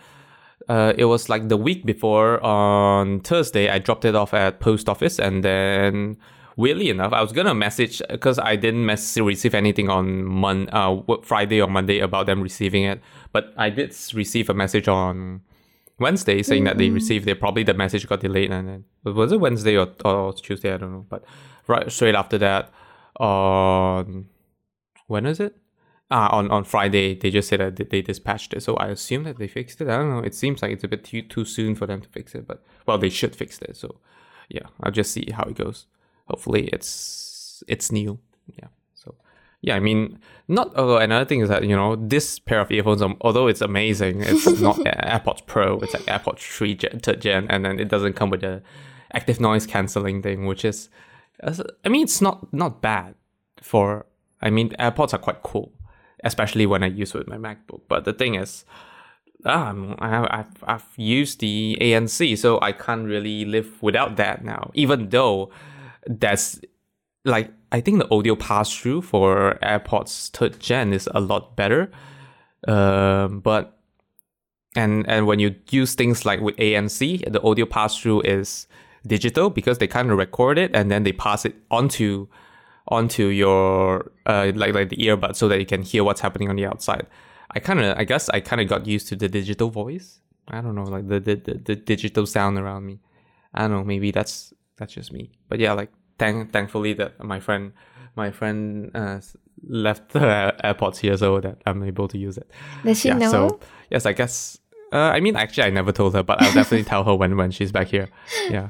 uh, 0.69 0.93
it 0.97 1.05
was 1.05 1.29
like 1.29 1.49
the 1.49 1.57
week 1.57 1.85
before 1.85 2.43
on 2.43 3.21
Thursday. 3.21 3.69
I 3.69 3.79
dropped 3.79 4.05
it 4.05 4.15
off 4.15 4.33
at 4.33 4.59
post 4.59 4.89
office, 4.89 5.19
and 5.19 5.43
then 5.43 6.17
weirdly 6.57 6.89
enough, 6.89 7.13
I 7.13 7.21
was 7.21 7.31
gonna 7.31 7.53
message 7.55 8.01
because 8.09 8.37
I 8.39 8.57
didn't 8.57 8.85
mess- 8.85 9.17
receive 9.17 9.55
anything 9.55 9.89
on 9.89 10.25
Mon 10.25 10.67
uh 10.73 10.97
Friday 11.23 11.61
or 11.61 11.69
Monday 11.69 11.99
about 11.99 12.25
them 12.25 12.41
receiving 12.41 12.83
it, 12.83 12.99
but 13.31 13.53
I 13.55 13.69
did 13.69 13.95
receive 14.13 14.49
a 14.49 14.53
message 14.53 14.89
on 14.89 15.41
Wednesday 15.99 16.43
saying 16.43 16.65
that 16.65 16.77
they 16.77 16.89
received 16.89 17.27
it. 17.27 17.39
Probably 17.39 17.63
the 17.63 17.73
message 17.73 18.07
got 18.07 18.19
delayed, 18.19 18.51
and 18.51 18.67
then 18.67 18.83
was 19.03 19.31
it 19.31 19.39
Wednesday 19.39 19.77
or, 19.77 19.87
or 20.03 20.33
Tuesday? 20.33 20.73
I 20.73 20.77
don't 20.77 20.91
know. 20.91 21.05
But 21.07 21.23
right 21.67 21.89
straight 21.91 22.15
after 22.15 22.37
that, 22.39 22.71
on 23.19 24.27
when 25.07 25.25
is 25.25 25.39
it? 25.39 25.55
Ah, 26.09 26.29
on, 26.37 26.49
on 26.51 26.63
Friday, 26.63 27.15
they 27.15 27.29
just 27.29 27.49
said 27.49 27.59
that 27.59 27.89
they 27.89 28.01
dispatched 28.01 28.53
it. 28.53 28.63
So 28.63 28.75
I 28.77 28.87
assume 28.87 29.23
that 29.23 29.37
they 29.37 29.47
fixed 29.47 29.81
it. 29.81 29.89
I 29.89 29.97
don't 29.97 30.09
know. 30.09 30.19
It 30.19 30.33
seems 30.33 30.61
like 30.61 30.71
it's 30.71 30.85
a 30.85 30.87
bit 30.87 31.03
too, 31.03 31.21
too 31.21 31.43
soon 31.43 31.75
for 31.75 31.85
them 31.85 31.99
to 31.99 32.07
fix 32.07 32.33
it, 32.33 32.47
but 32.47 32.63
well, 32.85 32.97
they 32.97 33.09
should 33.09 33.35
fix 33.35 33.59
it. 33.61 33.75
So 33.75 33.99
yeah, 34.47 34.67
I'll 34.81 34.91
just 34.91 35.11
see 35.11 35.27
how 35.33 35.43
it 35.43 35.55
goes. 35.55 35.85
Hopefully, 36.27 36.67
it's 36.73 37.63
it's 37.67 37.91
new. 37.91 38.19
Yeah. 38.61 38.67
So 38.95 39.15
yeah, 39.61 39.75
I 39.75 39.79
mean, 39.79 40.19
not. 40.47 40.71
Oh, 40.75 40.97
another 40.97 41.25
thing 41.25 41.41
is 41.41 41.49
that 41.49 41.63
you 41.63 41.75
know 41.75 41.95
this 41.95 42.39
pair 42.39 42.59
of 42.59 42.71
earphones, 42.71 43.01
um, 43.01 43.17
although 43.21 43.47
it's 43.47 43.61
amazing, 43.61 44.21
it's 44.21 44.45
not 44.61 44.77
AirPods 44.77 45.45
Pro. 45.45 45.79
It's 45.79 45.93
like 45.93 46.05
AirPods 46.05 46.39
three 46.39 46.75
gen, 46.75 46.99
third 46.99 47.21
gen, 47.21 47.47
and 47.49 47.65
then 47.65 47.79
it 47.79 47.87
doesn't 47.87 48.13
come 48.13 48.29
with 48.29 48.41
the 48.41 48.61
active 49.13 49.39
noise 49.39 49.65
cancelling 49.65 50.21
thing, 50.21 50.45
which 50.45 50.65
is, 50.65 50.89
I 51.41 51.89
mean, 51.89 52.03
it's 52.03 52.21
not 52.21 52.51
not 52.53 52.81
bad 52.81 53.15
for. 53.61 54.05
I 54.41 54.49
mean, 54.51 54.69
AirPods 54.79 55.13
are 55.13 55.17
quite 55.17 55.41
cool, 55.41 55.71
especially 56.23 56.65
when 56.65 56.83
I 56.83 56.87
use 56.87 57.15
it 57.15 57.17
with 57.17 57.27
my 57.27 57.37
MacBook. 57.37 57.81
But 57.87 58.05
the 58.05 58.13
thing 58.13 58.35
is, 58.35 58.65
um, 59.45 59.95
I, 59.99 60.39
I've 60.39 60.63
I've 60.63 60.85
used 60.95 61.39
the 61.39 61.77
ANC, 61.81 62.37
so 62.37 62.59
I 62.61 62.71
can't 62.71 63.05
really 63.05 63.45
live 63.45 63.81
without 63.81 64.15
that 64.17 64.43
now. 64.43 64.71
Even 64.73 65.09
though 65.09 65.51
that's 66.07 66.59
like 67.25 67.51
I 67.71 67.81
think 67.81 67.99
the 67.99 68.09
audio 68.13 68.35
pass 68.35 68.73
through 68.73 69.01
for 69.01 69.59
AirPods 69.61 70.29
third 70.31 70.59
gen 70.59 70.93
is 70.93 71.09
a 71.13 71.19
lot 71.19 71.55
better. 71.55 71.91
Um, 72.67 73.41
but 73.41 73.77
and 74.75 75.07
and 75.09 75.27
when 75.27 75.39
you 75.39 75.55
use 75.69 75.95
things 75.95 76.25
like 76.25 76.39
with 76.39 76.55
ANC, 76.57 77.31
the 77.31 77.41
audio 77.41 77.65
pass 77.65 77.97
through 77.97 78.21
is 78.21 78.67
digital 79.05 79.49
because 79.49 79.77
they 79.77 79.87
kind 79.87 80.11
of 80.11 80.17
record 80.17 80.57
it 80.57 80.75
and 80.75 80.91
then 80.91 81.03
they 81.03 81.11
pass 81.11 81.45
it 81.45 81.55
onto 81.71 82.27
onto 82.89 83.25
your 83.25 84.11
uh 84.25 84.51
like 84.55 84.73
like 84.73 84.89
the 84.89 84.97
earbud 84.97 85.35
so 85.35 85.47
that 85.47 85.59
you 85.59 85.65
can 85.65 85.81
hear 85.81 86.03
what's 86.03 86.21
happening 86.21 86.49
on 86.49 86.55
the 86.55 86.65
outside. 86.65 87.05
I 87.51 87.59
kind 87.59 87.79
of 87.79 87.97
I 87.97 88.03
guess 88.03 88.29
I 88.29 88.39
kind 88.39 88.61
of 88.61 88.67
got 88.67 88.85
used 88.85 89.07
to 89.09 89.15
the 89.15 89.27
digital 89.27 89.69
voice. 89.69 90.19
I 90.47 90.61
don't 90.61 90.75
know 90.75 90.83
like 90.83 91.07
the, 91.07 91.19
the 91.19 91.35
the 91.35 91.53
the 91.55 91.75
digital 91.75 92.25
sound 92.25 92.57
around 92.57 92.85
me. 92.85 92.99
I 93.53 93.61
don't 93.61 93.71
know 93.71 93.83
maybe 93.83 94.11
that's 94.11 94.53
that's 94.77 94.93
just 94.93 95.11
me. 95.11 95.31
But 95.49 95.59
yeah, 95.59 95.73
like 95.73 95.91
thank 96.17 96.51
thankfully 96.51 96.93
that 96.93 97.23
my 97.23 97.39
friend 97.39 97.73
my 98.15 98.31
friend 98.31 98.91
uh, 98.95 99.19
left 99.67 100.09
the 100.13 100.55
AirPods 100.63 100.97
here 100.97 101.17
so 101.17 101.39
that 101.39 101.61
I'm 101.65 101.83
able 101.83 102.07
to 102.07 102.17
use 102.17 102.37
it. 102.37 102.49
Does 102.83 102.99
she 102.99 103.09
yeah, 103.09 103.17
know? 103.17 103.31
So 103.31 103.59
yes, 103.89 104.05
I 104.05 104.13
guess. 104.13 104.59
Uh, 104.93 105.11
I 105.11 105.19
mean, 105.19 105.35
actually, 105.35 105.65
I 105.65 105.69
never 105.69 105.91
told 105.91 106.13
her, 106.15 106.23
but 106.23 106.41
I'll 106.41 106.53
definitely 106.53 106.85
tell 106.85 107.03
her 107.03 107.13
when 107.13 107.35
when 107.35 107.51
she's 107.51 107.71
back 107.71 107.87
here. 107.87 108.07
Yeah, 108.49 108.69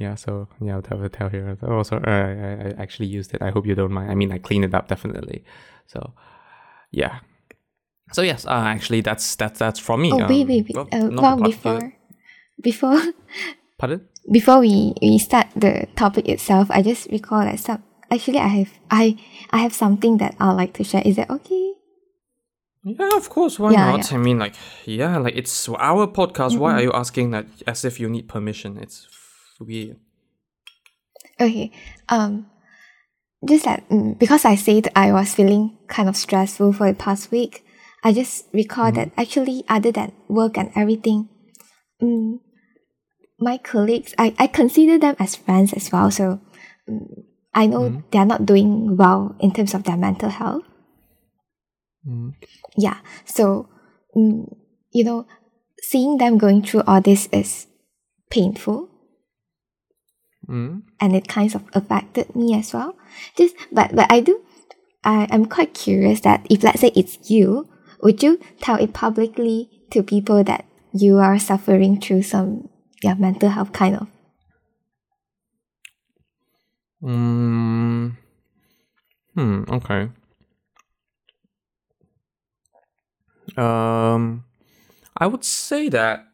yeah. 0.00 0.16
So 0.16 0.48
yeah, 0.60 0.74
I'll 0.74 0.82
tell 0.82 0.98
her 0.98 1.08
tell 1.08 1.28
her. 1.28 1.56
Oh, 1.62 1.82
sorry, 1.84 2.02
uh, 2.04 2.10
I, 2.10 2.68
I 2.68 2.82
actually 2.82 3.06
used 3.06 3.32
it. 3.32 3.42
I 3.42 3.50
hope 3.50 3.66
you 3.66 3.74
don't 3.74 3.92
mind. 3.92 4.10
I 4.10 4.14
mean, 4.16 4.32
I 4.32 4.38
cleaned 4.38 4.64
it 4.64 4.74
up 4.74 4.88
definitely. 4.88 5.44
So 5.86 6.14
yeah. 6.90 7.20
So 8.12 8.22
yes, 8.22 8.44
uh, 8.44 8.50
actually, 8.50 9.00
that's 9.02 9.36
that's 9.36 9.58
that's 9.58 9.78
from 9.78 10.02
me. 10.02 10.12
oh, 10.12 10.20
um, 10.20 10.28
wait, 10.28 10.46
wait, 10.46 10.66
wait. 10.66 10.74
well, 10.74 10.88
uh, 10.92 11.08
well, 11.12 11.36
before, 11.36 11.80
here. 11.80 11.96
before, 12.60 13.00
Pardon? 13.78 14.08
Before 14.30 14.60
we, 14.60 14.94
we 15.00 15.18
start 15.18 15.48
the 15.56 15.88
topic 15.96 16.28
itself, 16.28 16.70
I 16.70 16.82
just 16.82 17.10
recall 17.10 17.40
that 17.44 17.58
some 17.58 17.82
actually 18.10 18.38
I 18.38 18.48
have 18.48 18.72
I 18.90 19.16
I 19.50 19.58
have 19.58 19.74
something 19.74 20.18
that 20.18 20.36
I'd 20.38 20.52
like 20.52 20.74
to 20.74 20.84
share. 20.84 21.02
Is 21.04 21.16
that 21.16 21.30
okay? 21.30 21.72
Yeah, 22.84 23.16
of 23.16 23.28
course. 23.30 23.58
Why 23.58 23.72
Yeah, 23.72 23.92
not? 23.92 24.12
I 24.12 24.16
mean, 24.16 24.38
like, 24.38 24.54
yeah, 24.84 25.16
like 25.18 25.36
it's 25.36 25.68
our 25.68 26.06
podcast. 26.06 26.58
Why 26.58 26.74
are 26.74 26.82
you 26.82 26.92
asking 26.92 27.30
that 27.30 27.46
as 27.66 27.84
if 27.84 28.00
you 28.00 28.08
need 28.08 28.28
permission? 28.28 28.76
It's 28.76 29.06
weird. 29.60 29.98
Okay. 31.40 31.70
Um, 32.08 32.46
just 33.46 33.64
that 33.64 33.88
mm, 33.88 34.18
because 34.18 34.44
I 34.44 34.56
said 34.56 34.88
I 34.96 35.12
was 35.12 35.34
feeling 35.34 35.78
kind 35.86 36.08
of 36.08 36.16
stressful 36.16 36.72
for 36.72 36.88
the 36.90 36.98
past 36.98 37.30
week, 37.30 37.64
I 38.02 38.12
just 38.12 38.46
recall 38.52 38.90
that 38.92 39.12
actually 39.16 39.64
other 39.68 39.92
than 39.92 40.12
work 40.28 40.58
and 40.58 40.70
everything, 40.74 41.28
mm, 42.02 42.40
my 43.42 43.58
colleagues 43.58 44.14
I, 44.18 44.34
I 44.38 44.46
consider 44.46 44.98
them 44.98 45.16
as 45.18 45.34
friends 45.36 45.72
as 45.72 45.90
well. 45.92 46.10
So 46.10 46.40
mm, 46.88 47.24
I 47.54 47.66
know 47.66 48.02
they 48.10 48.18
are 48.18 48.26
not 48.26 48.46
doing 48.46 48.96
well 48.96 49.36
in 49.40 49.52
terms 49.52 49.74
of 49.74 49.84
their 49.84 49.96
mental 49.96 50.30
health. 50.30 50.62
Mhm. 52.06 52.34
Yeah. 52.76 52.98
So 53.24 53.68
mm, 54.16 54.46
you 54.92 55.04
know, 55.04 55.26
seeing 55.82 56.18
them 56.18 56.38
going 56.38 56.62
through 56.62 56.82
all 56.86 57.00
this 57.00 57.28
is 57.32 57.66
painful 58.30 58.88
Mm. 60.48 60.82
and 60.98 61.14
it 61.14 61.28
kind 61.28 61.54
of 61.54 61.62
affected 61.72 62.34
me 62.34 62.52
as 62.58 62.72
well. 62.74 62.96
Just 63.38 63.54
but 63.70 63.94
but 63.94 64.10
I 64.10 64.18
do 64.20 64.42
I, 65.04 65.28
I'm 65.30 65.46
quite 65.46 65.72
curious 65.72 66.20
that 66.22 66.44
if 66.50 66.64
let's 66.64 66.80
say 66.80 66.90
it's 66.96 67.30
you, 67.30 67.68
would 68.02 68.22
you 68.22 68.40
tell 68.60 68.76
it 68.76 68.92
publicly 68.92 69.70
to 69.90 70.02
people 70.02 70.42
that 70.42 70.64
you 70.92 71.18
are 71.18 71.38
suffering 71.38 72.00
through 72.00 72.22
some 72.22 72.68
yeah, 73.02 73.14
mental 73.14 73.48
health 73.50 73.72
kind 73.72 73.96
of 73.96 74.06
Mm. 77.02 78.16
Hmm. 79.34 79.64
Okay. 79.68 80.08
Um, 83.56 84.44
I 85.16 85.26
would 85.26 85.44
say 85.44 85.88
that 85.90 86.26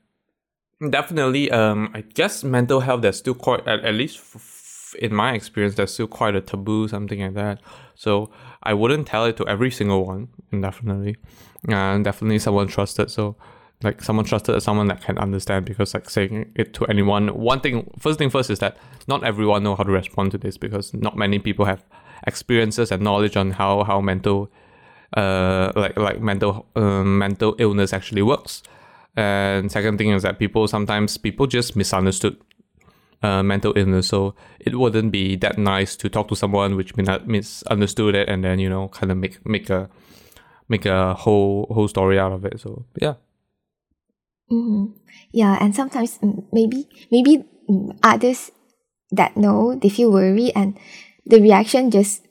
definitely. 0.90 1.50
Um, 1.50 1.90
I 1.94 2.02
guess 2.02 2.44
mental 2.44 2.80
health. 2.80 3.02
There's 3.02 3.18
still 3.18 3.34
quite, 3.34 3.66
at, 3.66 3.84
at 3.84 3.94
least 3.94 4.18
f- 4.34 4.94
in 5.00 5.14
my 5.14 5.34
experience, 5.34 5.74
there's 5.76 5.92
still 5.92 6.06
quite 6.06 6.34
a 6.34 6.40
taboo, 6.40 6.88
something 6.88 7.20
like 7.20 7.34
that. 7.34 7.60
So 7.94 8.30
I 8.62 8.74
wouldn't 8.74 9.06
tell 9.06 9.24
it 9.24 9.36
to 9.38 9.46
every 9.48 9.70
single 9.70 10.04
one. 10.06 10.28
Definitely, 10.52 11.16
and 11.68 12.04
definitely 12.04 12.38
someone 12.38 12.68
trusted. 12.68 13.10
So 13.10 13.36
like 13.82 14.02
someone 14.02 14.24
trusted 14.24 14.54
as 14.56 14.64
someone 14.64 14.88
that 14.88 15.02
can 15.02 15.16
understand 15.18 15.64
because 15.64 15.94
like 15.94 16.10
saying 16.10 16.50
it 16.56 16.74
to 16.74 16.84
anyone 16.86 17.28
one 17.28 17.60
thing 17.60 17.88
first 17.98 18.18
thing 18.18 18.28
first 18.28 18.50
is 18.50 18.58
that 18.58 18.76
not 19.06 19.22
everyone 19.22 19.62
know 19.62 19.76
how 19.76 19.84
to 19.84 19.92
respond 19.92 20.32
to 20.32 20.38
this 20.38 20.56
because 20.56 20.92
not 20.94 21.16
many 21.16 21.38
people 21.38 21.64
have 21.64 21.84
experiences 22.26 22.90
and 22.90 23.02
knowledge 23.02 23.36
on 23.36 23.52
how 23.52 23.84
how 23.84 24.00
mental 24.00 24.50
uh 25.16 25.72
like 25.76 25.96
like 25.96 26.20
mental 26.20 26.66
um, 26.76 27.18
mental 27.18 27.54
illness 27.58 27.92
actually 27.92 28.22
works. 28.22 28.62
And 29.16 29.72
second 29.72 29.98
thing 29.98 30.10
is 30.10 30.22
that 30.22 30.38
people 30.38 30.68
sometimes 30.68 31.16
people 31.16 31.46
just 31.46 31.74
misunderstood 31.74 32.36
uh, 33.22 33.42
mental 33.42 33.72
illness. 33.76 34.08
So 34.08 34.34
it 34.60 34.76
wouldn't 34.76 35.10
be 35.10 35.34
that 35.36 35.58
nice 35.58 35.96
to 35.96 36.08
talk 36.08 36.28
to 36.28 36.36
someone 36.36 36.76
which 36.76 36.96
may 36.96 37.02
not 37.02 37.26
misunderstood 37.26 38.14
it 38.14 38.28
and 38.28 38.44
then 38.44 38.58
you 38.58 38.68
know 38.68 38.88
kind 38.88 39.10
of 39.10 39.18
make 39.18 39.44
make 39.46 39.70
a 39.70 39.88
make 40.68 40.84
a 40.84 41.14
whole 41.14 41.66
whole 41.70 41.88
story 41.88 42.18
out 42.18 42.32
of 42.32 42.44
it. 42.44 42.60
So 42.60 42.84
yeah 43.00 43.14
Mm-hmm. 44.50 44.96
Yeah, 45.32 45.58
and 45.60 45.74
sometimes 45.74 46.18
mm, 46.18 46.44
maybe 46.52 46.88
maybe 47.10 47.44
mm, 47.68 47.98
others 48.02 48.50
that 49.10 49.36
know 49.36 49.74
they 49.74 49.88
feel 49.88 50.10
worried 50.12 50.52
and 50.56 50.78
the 51.26 51.40
reaction 51.40 51.90
just 51.90 52.24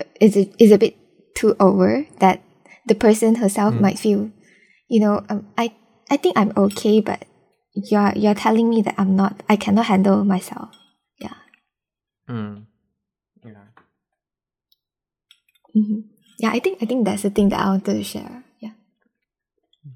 uh, 0.00 0.04
is 0.20 0.36
a, 0.36 0.50
is 0.58 0.72
a 0.72 0.78
bit 0.78 0.96
too 1.34 1.56
over 1.60 2.06
that 2.20 2.42
the 2.86 2.94
person 2.94 3.36
herself 3.36 3.78
might 3.80 3.98
feel, 3.98 4.30
you 4.88 5.00
know, 5.00 5.24
um, 5.28 5.46
I 5.58 5.72
I 6.10 6.16
think 6.16 6.36
I'm 6.36 6.52
okay, 6.56 7.00
but 7.00 7.24
you're 7.74 8.12
you're 8.16 8.34
telling 8.38 8.68
me 8.68 8.82
that 8.82 8.94
I'm 8.98 9.16
not. 9.16 9.42
I 9.48 9.56
cannot 9.56 9.86
handle 9.86 10.24
myself. 10.24 10.70
Yeah. 11.18 11.34
mm. 12.28 12.66
yeah 13.44 13.66
hmm 15.74 16.00
Yeah, 16.38 16.50
I 16.52 16.60
think 16.60 16.82
I 16.82 16.86
think 16.86 17.04
that's 17.04 17.22
the 17.22 17.30
thing 17.30 17.48
that 17.50 17.60
I 17.60 17.68
wanted 17.72 17.96
to 17.96 18.04
share. 18.04 18.44
Yeah. 18.60 18.76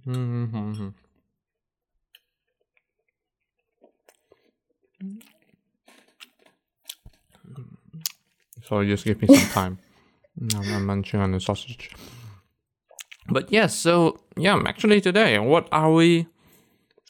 Mm-hmm. 0.06 0.88
Sorry, 8.70 8.86
just 8.86 9.04
give 9.04 9.20
me 9.20 9.26
some 9.26 9.50
time. 9.50 9.78
I'm, 10.54 10.72
I'm 10.72 10.86
munching 10.86 11.18
on 11.18 11.32
the 11.32 11.40
sausage. 11.40 11.90
But 13.28 13.50
yes, 13.50 13.74
so 13.74 14.20
yeah, 14.36 14.62
actually 14.64 15.00
today, 15.00 15.36
what 15.40 15.68
are 15.72 15.92
we? 15.92 16.28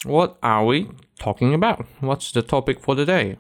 What 0.06 0.38
are 0.42 0.64
we 0.64 0.88
talking 1.18 1.52
about? 1.52 1.84
What's 2.00 2.32
the 2.32 2.40
topic 2.40 2.80
for 2.80 2.94
the 2.94 3.04
day? 3.04 3.36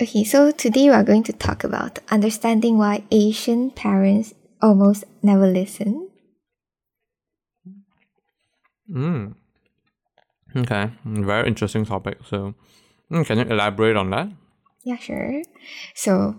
Okay, 0.00 0.24
so 0.24 0.52
today 0.52 0.88
we 0.88 0.94
are 0.94 1.04
going 1.04 1.22
to 1.24 1.34
talk 1.34 1.64
about 1.64 1.98
understanding 2.10 2.78
why 2.78 3.04
Asian 3.10 3.70
parents 3.70 4.32
almost 4.62 5.04
never 5.22 5.46
listen. 5.46 6.08
Mm. 8.90 9.34
Okay, 10.56 10.92
very 11.04 11.46
interesting 11.46 11.84
topic. 11.84 12.18
So, 12.24 12.54
mm, 13.10 13.26
can 13.26 13.38
you 13.38 13.44
elaborate 13.44 13.96
on 13.96 14.08
that? 14.10 14.28
Yeah, 14.82 14.96
sure. 14.96 15.42
So, 15.94 16.36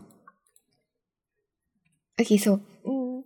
okay, 2.19 2.37
so 2.37 2.61
mm, 2.87 3.23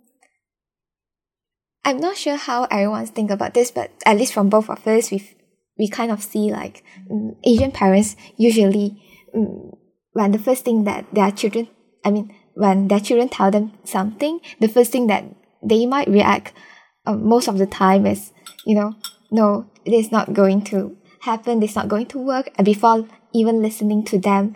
I'm 1.86 1.98
not 1.98 2.18
sure 2.18 2.36
how 2.38 2.66
everyone's 2.66 3.10
think 3.10 3.32
about 3.32 3.54
this, 3.54 3.72
but 3.72 3.92
at 4.06 4.18
least 4.18 4.34
from 4.34 4.50
both 4.50 4.70
of 4.70 4.86
us, 4.88 5.12
we 5.12 5.36
we 5.78 5.88
kind 5.88 6.12
of 6.12 6.22
see 6.22 6.52
like 6.52 6.84
mm, 7.10 7.36
Asian 7.44 7.72
parents 7.72 8.16
usually 8.38 9.02
mm, 9.36 9.78
when 10.14 10.32
the 10.32 10.40
first 10.40 10.66
thing 10.66 10.84
that 10.84 11.06
their 11.14 11.32
children, 11.32 11.68
I 12.04 12.12
mean, 12.12 12.34
when 12.54 12.90
their 12.90 13.00
children 13.00 13.30
tell 13.30 13.50
them 13.50 13.74
something, 13.86 14.40
the 14.60 14.68
first 14.68 14.92
thing 14.92 15.08
that 15.08 15.24
they 15.64 15.86
might 15.86 16.10
react 16.10 16.54
um, 17.06 17.26
most 17.26 17.48
of 17.48 17.58
the 17.58 17.66
time 17.66 18.06
is, 18.06 18.34
you 18.66 18.76
know, 18.76 18.96
no, 19.32 19.70
it 19.86 19.94
is 19.94 20.12
not 20.12 20.34
going 20.34 20.64
to 20.66 20.98
happen. 21.22 21.64
It's 21.64 21.76
not 21.76 21.88
going 21.88 22.08
to 22.08 22.20
work. 22.20 22.50
And 22.58 22.66
before 22.66 23.08
even 23.34 23.62
listening 23.62 24.04
to 24.06 24.20
them, 24.20 24.56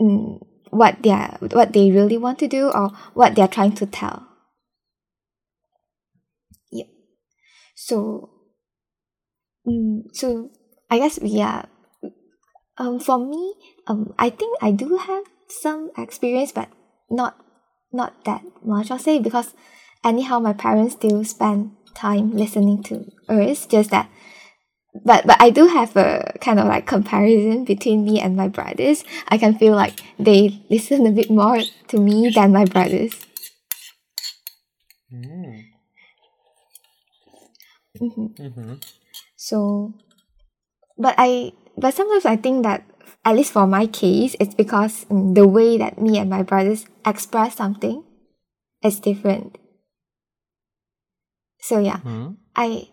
mm, 0.00 0.40
what 0.72 1.02
they 1.04 1.12
are, 1.12 1.38
what 1.52 1.72
they 1.74 1.92
really 1.92 2.18
want 2.18 2.40
to 2.40 2.48
do 2.48 2.70
or 2.70 2.90
what 3.14 3.36
they 3.36 3.42
are 3.42 3.48
trying 3.48 3.74
to 3.76 3.86
tell. 3.86 4.26
Yeah. 6.72 6.86
So, 7.76 8.30
mm, 9.66 10.02
so 10.14 10.50
I 10.90 10.98
guess 10.98 11.20
we 11.20 11.40
are 11.40 11.66
Um, 12.78 12.98
for 12.98 13.18
me, 13.18 13.54
um, 13.86 14.14
I 14.18 14.30
think 14.30 14.56
I 14.62 14.70
do 14.72 14.96
have 14.96 15.24
some 15.48 15.90
experience, 15.96 16.52
but 16.52 16.68
not 17.10 17.36
not 17.92 18.24
that 18.24 18.42
much. 18.64 18.90
I'll 18.90 18.98
say 18.98 19.18
because 19.18 19.54
anyhow, 20.04 20.38
my 20.38 20.52
parents 20.54 20.94
still 20.94 21.22
spend 21.24 21.76
time 21.94 22.32
listening 22.32 22.82
to 22.84 23.04
us. 23.28 23.66
Just 23.66 23.90
that, 23.90 24.08
but 24.94 25.26
but 25.26 25.36
I 25.40 25.50
do 25.50 25.66
have 25.66 25.96
a 25.96 26.34
kind 26.40 26.58
of 26.60 26.66
like 26.66 26.86
comparison 26.86 27.64
between 27.64 28.04
me 28.04 28.20
and 28.20 28.36
my 28.36 28.48
brothers. 28.48 29.04
I 29.28 29.38
can 29.38 29.56
feel 29.58 29.74
like 29.74 30.00
they 30.18 30.60
listen 30.70 31.06
a 31.10 31.12
bit 31.12 31.30
more 31.30 31.60
to 31.88 31.98
me 31.98 32.30
than 32.30 32.52
my 32.52 32.64
brothers. 32.64 33.12
Mm. 35.12 35.72
hmm 37.98 38.26
Mm-hmm. 38.38 38.74
So, 39.36 39.92
but 40.98 41.14
I 41.18 41.52
but 41.76 41.94
sometimes 41.94 42.24
I 42.26 42.36
think 42.36 42.62
that 42.64 42.84
at 43.24 43.36
least 43.36 43.52
for 43.52 43.66
my 43.66 43.86
case, 43.86 44.36
it's 44.40 44.54
because 44.54 45.04
mm, 45.06 45.34
the 45.34 45.46
way 45.46 45.78
that 45.78 46.00
me 46.00 46.18
and 46.18 46.28
my 46.30 46.42
brothers 46.42 46.86
express 47.06 47.56
something 47.56 48.04
is 48.82 49.00
different. 49.00 49.58
So 51.60 51.78
yeah, 51.78 52.00
Mm-hmm. 52.04 52.34
I 52.56 52.88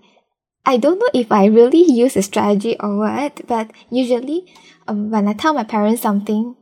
I 0.70 0.78
don't 0.78 1.00
know 1.00 1.10
if 1.16 1.32
I 1.32 1.46
really 1.46 1.82
use 1.82 2.16
a 2.16 2.22
strategy 2.22 2.78
or 2.80 2.96
what, 2.96 3.42
but 3.48 3.72
usually 3.90 4.54
um, 4.88 5.10
when 5.10 5.28
I 5.28 5.34
tell 5.34 5.56
my 5.56 5.64
parents 5.64 6.04
something, 6.04 6.56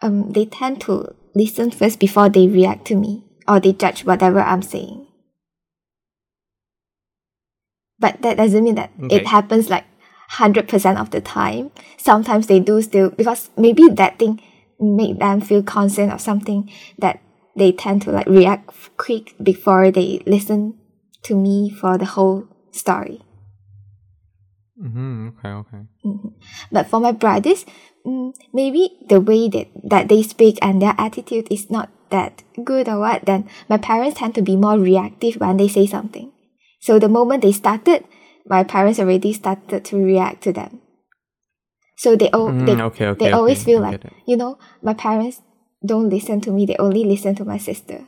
um, 0.00 0.30
they 0.30 0.44
tend 0.44 0.80
to 0.82 1.12
listen 1.34 1.72
first 1.72 1.98
before 1.98 2.28
they 2.28 2.46
react 2.46 2.84
to 2.86 2.94
me 2.94 3.24
or 3.48 3.58
they 3.58 3.72
judge 3.72 4.04
whatever 4.04 4.38
I'm 4.40 4.62
saying. 4.62 5.08
But 7.98 8.22
that 8.22 8.36
doesn't 8.36 8.62
mean 8.62 8.76
that 8.76 8.92
Okay. 9.02 9.16
it 9.16 9.26
happens 9.26 9.68
like 9.68 9.86
100% 10.34 11.00
of 11.00 11.10
the 11.10 11.20
time. 11.20 11.72
Sometimes 11.96 12.46
they 12.46 12.60
do 12.60 12.80
still, 12.80 13.10
because 13.10 13.50
maybe 13.56 13.88
that 13.88 14.20
thing 14.20 14.40
make 14.78 15.18
them 15.18 15.40
feel 15.40 15.64
concerned 15.64 16.12
or 16.12 16.18
something 16.20 16.70
that 17.00 17.18
they 17.56 17.72
tend 17.72 18.02
to 18.02 18.12
like 18.12 18.28
react 18.28 18.70
quick 18.96 19.34
before 19.42 19.90
they 19.90 20.22
listen 20.26 20.78
to 21.24 21.34
me 21.34 21.70
for 21.70 21.98
the 21.98 22.04
whole 22.04 22.46
story. 22.70 23.20
Mm-hmm. 24.78 25.28
Okay. 25.34 25.48
Okay. 25.50 25.82
Mhm. 26.06 26.32
But 26.70 26.86
for 26.86 27.00
my 27.00 27.12
brothers, 27.12 27.66
mm, 28.06 28.34
maybe 28.52 28.94
the 29.08 29.20
way 29.20 29.48
that, 29.48 29.68
that 29.82 30.08
they 30.08 30.22
speak 30.22 30.58
and 30.62 30.80
their 30.80 30.94
attitude 30.98 31.48
is 31.50 31.70
not 31.70 31.90
that 32.10 32.42
good 32.64 32.88
or 32.88 33.00
what, 33.00 33.26
then 33.26 33.48
my 33.68 33.76
parents 33.76 34.18
tend 34.18 34.34
to 34.36 34.42
be 34.42 34.56
more 34.56 34.78
reactive 34.78 35.36
when 35.36 35.56
they 35.56 35.68
say 35.68 35.86
something. 35.86 36.32
So 36.80 36.98
the 36.98 37.08
moment 37.08 37.42
they 37.42 37.52
started, 37.52 38.04
my 38.46 38.62
parents 38.64 38.98
already 38.98 39.32
started 39.32 39.84
to 39.84 39.96
react 39.98 40.42
to 40.44 40.52
them. 40.52 40.80
So 41.96 42.14
they 42.14 42.30
all 42.30 42.50
Mm, 42.50 42.66
they, 42.66 42.80
okay. 42.80 43.06
Okay. 43.06 43.24
they 43.26 43.30
always 43.32 43.58
okay, 43.58 43.72
feel 43.72 43.80
like 43.82 44.00
you 44.26 44.36
know 44.36 44.58
my 44.82 44.94
parents 44.94 45.42
don't 45.84 46.08
listen 46.08 46.40
to 46.42 46.52
me; 46.52 46.66
they 46.66 46.76
only 46.78 47.04
listen 47.04 47.34
to 47.36 47.44
my 47.44 47.58
sister. 47.58 48.06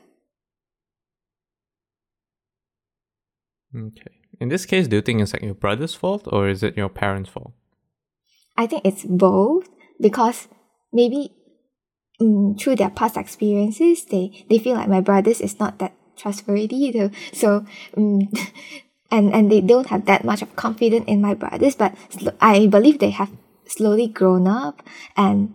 Okay. 3.77 4.21
In 4.41 4.49
this 4.49 4.67
case, 4.67 4.89
do 4.89 4.97
you 4.97 5.03
think 5.03 5.21
it's 5.21 5.33
like 5.33 5.43
your 5.43 5.55
brother's 5.55 5.95
fault 5.95 6.27
or 6.27 6.49
is 6.49 6.63
it 6.63 6.77
your 6.77 6.89
parents' 6.89 7.31
fault? 7.31 7.53
I 8.57 8.67
think 8.67 8.83
it's 8.85 9.05
both 9.05 9.69
because 10.01 10.49
maybe 10.93 11.33
mm, 12.21 12.59
through 12.59 12.77
their 12.77 12.91
past 12.91 13.17
experiences, 13.17 14.05
they, 14.07 14.45
they 14.49 14.59
feel 14.59 14.75
like 14.77 14.89
my 14.89 15.01
brothers 15.01 15.41
is 15.41 15.59
not 15.59 15.79
that 15.79 15.95
trustworthy. 16.17 16.91
Though. 16.91 17.11
So, 17.33 17.65
mm, 17.97 18.27
and, 19.11 19.33
and 19.35 19.51
they 19.51 19.61
don't 19.61 19.89
have 19.89 20.07
that 20.07 20.25
much 20.25 20.43
of 20.43 20.57
confidence 20.57 21.05
in 21.07 21.21
my 21.21 21.35
brothers, 21.35 21.75
but 21.75 21.95
I 22.41 22.67
believe 22.67 22.99
they 22.99 23.11
have 23.11 23.31
slowly 23.67 24.09
grown 24.09 24.47
up 24.47 24.83
and 25.17 25.55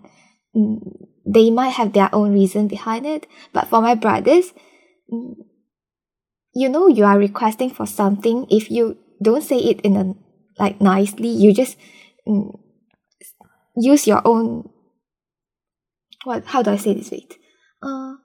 mm, 0.55 0.79
they 1.25 1.49
might 1.49 1.69
have 1.69 1.93
their 1.93 2.13
own 2.13 2.33
reason 2.33 2.67
behind 2.67 3.05
it. 3.05 3.27
But 3.51 3.67
for 3.67 3.81
my 3.81 3.95
brothers, 3.95 4.53
you 6.55 6.69
know, 6.69 6.87
you 6.87 7.03
are 7.03 7.19
requesting 7.19 7.69
for 7.69 7.85
something. 7.85 8.47
If 8.49 8.71
you 8.71 8.97
don't 9.21 9.43
say 9.43 9.57
it 9.57 9.81
in 9.81 9.97
a 9.97 10.15
like 10.57 10.79
nicely, 10.79 11.27
you 11.27 11.53
just 11.53 11.77
mm, 12.27 12.57
use 13.75 14.07
your 14.07 14.21
own 14.25 14.69
what 16.23 16.45
how 16.45 16.63
do 16.63 16.71
I 16.71 16.77
say 16.77 16.93
this 16.93 17.11
wait? 17.11 17.37
Uh 17.83 18.15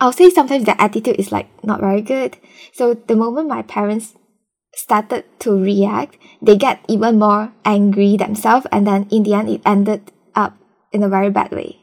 I'll 0.00 0.12
say 0.12 0.30
sometimes 0.30 0.64
their 0.64 0.78
attitude 0.78 1.16
is 1.18 1.32
like 1.32 1.48
not 1.64 1.80
very 1.80 2.02
good. 2.02 2.36
So 2.72 2.94
the 2.94 3.16
moment 3.16 3.48
my 3.48 3.62
parents 3.62 4.14
started 4.74 5.24
to 5.40 5.58
react, 5.58 6.18
they 6.42 6.56
get 6.56 6.84
even 6.88 7.18
more 7.18 7.52
angry 7.64 8.16
themselves 8.16 8.66
and 8.70 8.86
then 8.86 9.08
in 9.10 9.22
the 9.22 9.34
end 9.34 9.48
it 9.48 9.62
ended 9.64 10.12
up 10.34 10.56
in 10.92 11.02
a 11.02 11.08
very 11.08 11.30
bad 11.30 11.50
way. 11.50 11.78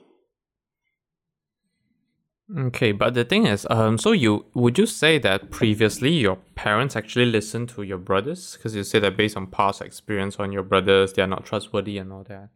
Okay, 2.53 2.91
but 2.91 3.15
the 3.15 3.25
thing 3.25 3.47
is, 3.47 3.65
um, 3.71 3.97
so 3.97 4.11
you 4.11 4.45
would 4.53 4.77
you 4.77 4.85
say 4.85 5.17
that 5.17 5.49
previously 5.49 6.11
your 6.11 6.35
parents 6.53 6.95
actually 6.95 7.25
listened 7.25 7.69
to 7.69 7.81
your 7.81 7.97
brothers? 7.97 8.53
Because 8.53 8.75
you 8.75 8.83
say 8.83 8.99
that 8.99 9.17
based 9.17 9.35
on 9.35 9.47
past 9.47 9.81
experience 9.81 10.35
on 10.37 10.51
your 10.51 10.61
brothers, 10.61 11.13
they 11.13 11.23
are 11.23 11.27
not 11.27 11.43
trustworthy 11.45 11.97
and 11.97 12.13
all 12.13 12.23
that. 12.25 12.49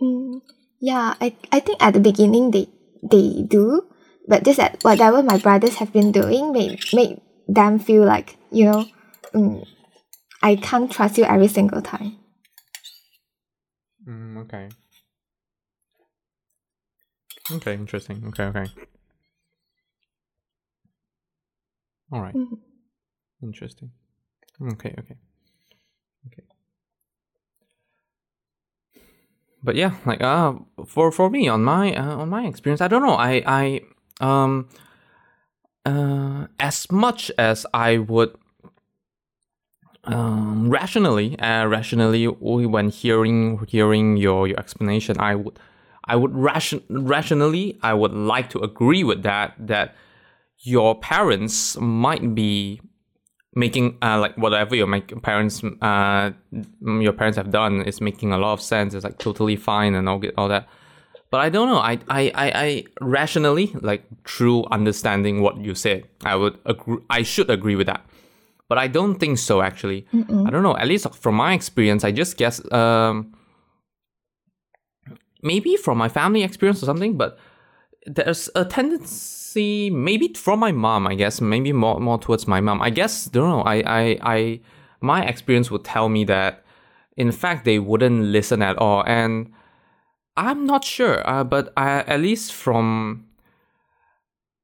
Mm, 0.00 0.42
yeah, 0.80 1.14
I, 1.20 1.34
I 1.50 1.58
think 1.58 1.82
at 1.82 1.94
the 1.94 2.00
beginning 2.00 2.52
they 2.52 2.68
they 3.02 3.42
do, 3.42 3.82
but 4.28 4.44
just 4.44 4.58
that 4.58 4.78
whatever 4.82 5.24
my 5.24 5.38
brothers 5.38 5.74
have 5.76 5.92
been 5.92 6.12
doing 6.12 6.52
made 6.52 6.78
made 6.92 7.20
them 7.48 7.80
feel 7.80 8.04
like 8.04 8.36
you 8.52 8.66
know, 8.66 8.86
mm, 9.34 9.66
I 10.40 10.54
can't 10.54 10.90
trust 10.90 11.18
you 11.18 11.24
every 11.24 11.48
single 11.48 11.82
time. 11.82 12.16
Mm, 14.06 14.38
okay. 14.42 14.68
Okay, 17.52 17.74
interesting. 17.74 18.24
Okay, 18.28 18.44
okay. 18.44 18.66
All 22.12 22.20
right. 22.22 22.34
Mhm. 22.34 22.58
Interesting. 23.42 23.90
Okay, 24.72 24.94
okay. 24.98 25.16
Okay. 26.26 26.44
But 29.62 29.76
yeah, 29.76 29.92
like 30.06 30.22
uh 30.22 30.54
for 30.86 31.10
for 31.12 31.30
me 31.30 31.48
on 31.48 31.64
my 31.64 31.94
uh, 31.94 32.16
on 32.16 32.28
my 32.28 32.46
experience, 32.46 32.80
I 32.80 32.88
don't 32.88 33.02
know. 33.02 33.14
I 33.16 33.42
I 33.46 33.80
um 34.20 34.68
uh 35.84 36.46
as 36.58 36.90
much 36.90 37.30
as 37.38 37.66
I 37.74 37.98
would 37.98 38.34
um 40.04 40.68
rationally 40.70 41.38
uh 41.38 41.66
rationally 41.66 42.26
when 42.26 42.90
hearing 42.90 43.58
hearing 43.68 44.16
your 44.16 44.46
your 44.48 44.58
explanation, 44.58 45.18
I 45.18 45.34
would 45.34 45.58
I 46.06 46.16
would 46.16 46.34
ration 46.34 46.82
rationally 46.88 47.78
I 47.82 47.94
would 47.94 48.12
like 48.12 48.50
to 48.50 48.58
agree 48.60 49.04
with 49.04 49.22
that 49.22 49.54
that 49.58 49.94
your 50.58 50.98
parents 50.98 51.76
might 51.78 52.34
be 52.34 52.80
making 53.54 53.96
uh, 54.02 54.18
like 54.18 54.36
whatever 54.36 54.74
your 54.74 54.86
make 54.86 55.22
parents 55.22 55.62
uh 55.80 56.32
your 56.82 57.12
parents 57.12 57.36
have 57.36 57.50
done 57.50 57.82
is 57.82 58.00
making 58.00 58.32
a 58.32 58.38
lot 58.38 58.52
of 58.52 58.60
sense. 58.60 58.94
It's 58.94 59.04
like 59.04 59.18
totally 59.18 59.56
fine 59.56 59.94
and 59.94 60.08
all 60.08 60.18
get 60.18 60.34
all 60.36 60.48
that. 60.48 60.68
But 61.30 61.40
I 61.40 61.48
don't 61.48 61.68
know. 61.68 61.78
I, 61.78 61.98
I, 62.08 62.22
I, 62.34 62.52
I 62.54 62.84
rationally 63.00 63.74
like 63.80 64.04
through 64.24 64.66
understanding 64.70 65.40
what 65.42 65.56
you 65.56 65.74
said, 65.74 66.04
I 66.24 66.36
would 66.36 66.56
agree. 66.64 66.98
I 67.10 67.22
should 67.22 67.50
agree 67.50 67.74
with 67.74 67.88
that. 67.88 68.04
But 68.68 68.78
I 68.78 68.86
don't 68.86 69.16
think 69.18 69.38
so. 69.38 69.60
Actually, 69.60 70.06
I 70.12 70.50
don't 70.50 70.62
know. 70.62 70.76
At 70.76 70.86
least 70.86 71.12
from 71.14 71.34
my 71.34 71.52
experience, 71.52 72.04
I 72.04 72.12
just 72.12 72.36
guess 72.36 72.60
um 72.72 73.33
maybe 75.44 75.76
from 75.76 75.98
my 75.98 76.08
family 76.08 76.42
experience 76.42 76.82
or 76.82 76.86
something. 76.86 77.16
But 77.16 77.38
there's 78.06 78.50
a 78.54 78.64
tendency, 78.64 79.90
maybe 79.90 80.32
from 80.34 80.58
my 80.58 80.72
mom, 80.72 81.06
I 81.06 81.14
guess, 81.14 81.40
maybe 81.40 81.72
more 81.72 82.00
more 82.00 82.18
towards 82.18 82.48
my 82.48 82.60
mom. 82.60 82.82
I 82.82 82.90
guess 82.90 83.26
don't 83.26 83.48
know. 83.48 83.62
I 83.62 83.76
I 83.86 84.18
I 84.22 84.60
my 85.00 85.24
experience 85.24 85.70
would 85.70 85.84
tell 85.84 86.08
me 86.08 86.24
that 86.24 86.64
in 87.16 87.30
fact 87.30 87.64
they 87.64 87.78
wouldn't 87.78 88.24
listen 88.24 88.62
at 88.62 88.76
all, 88.78 89.04
and 89.06 89.52
I'm 90.36 90.66
not 90.66 90.84
sure. 90.84 91.28
Uh, 91.28 91.44
but 91.44 91.72
I, 91.76 92.00
at 92.00 92.20
least 92.20 92.52
from 92.52 93.26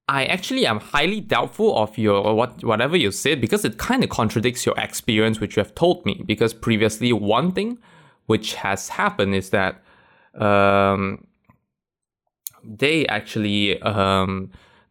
I 0.09 0.25
actually 0.25 0.67
am 0.67 0.81
highly 0.81 1.21
doubtful 1.21 1.79
of 1.79 1.97
your 1.97 2.35
what 2.35 2.65
whatever 2.65 2.97
you 2.97 3.13
said 3.13 3.41
because 3.41 3.65
it 3.65 3.79
kind 3.79 4.03
of 4.03 4.11
contradicts 4.11 4.67
your 4.67 4.75
experience 4.77 5.39
which 5.39 5.57
you 5.57 5.63
have 5.63 5.75
told 5.75 6.05
me. 6.05 6.23
Because 6.27 6.53
previously, 6.53 7.13
one 7.13 7.53
thing 7.53 7.79
which 8.27 8.55
has 8.55 8.89
happened 8.89 9.35
is 9.35 9.51
that 9.51 9.83
um, 10.35 11.27
they 12.65 13.07
actually 13.07 13.81
um, 13.83 14.51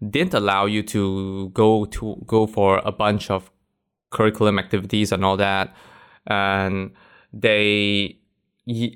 didn't 0.09 0.33
allow 0.33 0.65
you 0.65 0.83
to 0.83 1.49
go 1.49 1.85
to 1.85 2.21
go 2.25 2.47
for 2.47 2.81
a 2.85 2.91
bunch 2.91 3.29
of 3.29 3.51
curriculum 4.09 4.59
activities 4.59 5.11
and 5.11 5.23
all 5.23 5.37
that, 5.37 5.75
and 6.27 6.91
they 7.33 8.17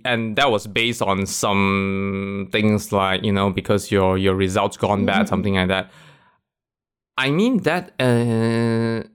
and 0.06 0.36
that 0.36 0.52
was 0.52 0.68
based 0.68 1.02
on 1.02 1.26
some 1.26 2.50
things 2.52 2.92
like 2.92 3.24
you 3.24 3.32
know 3.32 3.50
because 3.50 3.92
your 3.92 4.18
your 4.18 4.36
results 4.36 4.78
gone 4.78 5.06
bad 5.06 5.28
something 5.28 5.56
like 5.56 5.68
that. 5.68 5.92
I 7.18 7.30
mean 7.30 7.58
that 7.64 7.94
uh, 8.00 9.08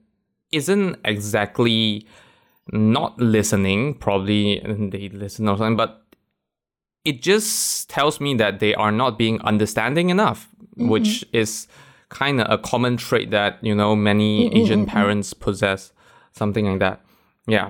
isn't 0.51 0.97
exactly 1.05 2.07
not 2.71 3.19
listening. 3.19 3.95
Probably 3.95 4.59
they 4.91 5.09
listen 5.09 5.47
or 5.47 5.57
something 5.57 5.75
but 5.77 6.08
it 7.09 7.21
just 7.21 7.89
tells 7.89 8.19
me 8.19 8.35
that 8.35 8.59
they 8.59 8.73
are 8.75 8.91
not 8.91 9.17
being 9.17 9.41
understanding 9.41 10.09
enough, 10.09 10.47
mm-hmm. 10.77 10.89
which 10.89 11.25
is 11.33 11.67
kind 12.09 12.39
of 12.41 12.47
a 12.49 12.57
common 12.57 12.97
trait 12.97 13.31
that 13.31 13.57
you 13.61 13.75
know 13.75 13.95
many 13.95 14.31
mm-hmm, 14.31 14.53
mm-hmm, 14.53 14.63
Asian 14.63 14.85
parents 14.85 15.33
possess, 15.33 15.91
something 16.33 16.65
like 16.65 16.79
that. 16.79 17.01
Yeah. 17.47 17.69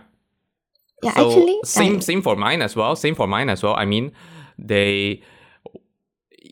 Yeah, 1.02 1.13
So, 1.15 1.30
actually, 1.30 1.58
same 1.63 1.95
I- 1.97 1.99
same 1.99 2.21
for 2.21 2.36
mine 2.36 2.62
as 2.62 2.75
well. 2.75 2.95
Same 2.95 3.15
for 3.15 3.28
mine 3.28 3.49
as 3.49 3.63
well. 3.63 3.75
I 3.75 3.86
mean, 3.86 4.12
they 4.58 5.21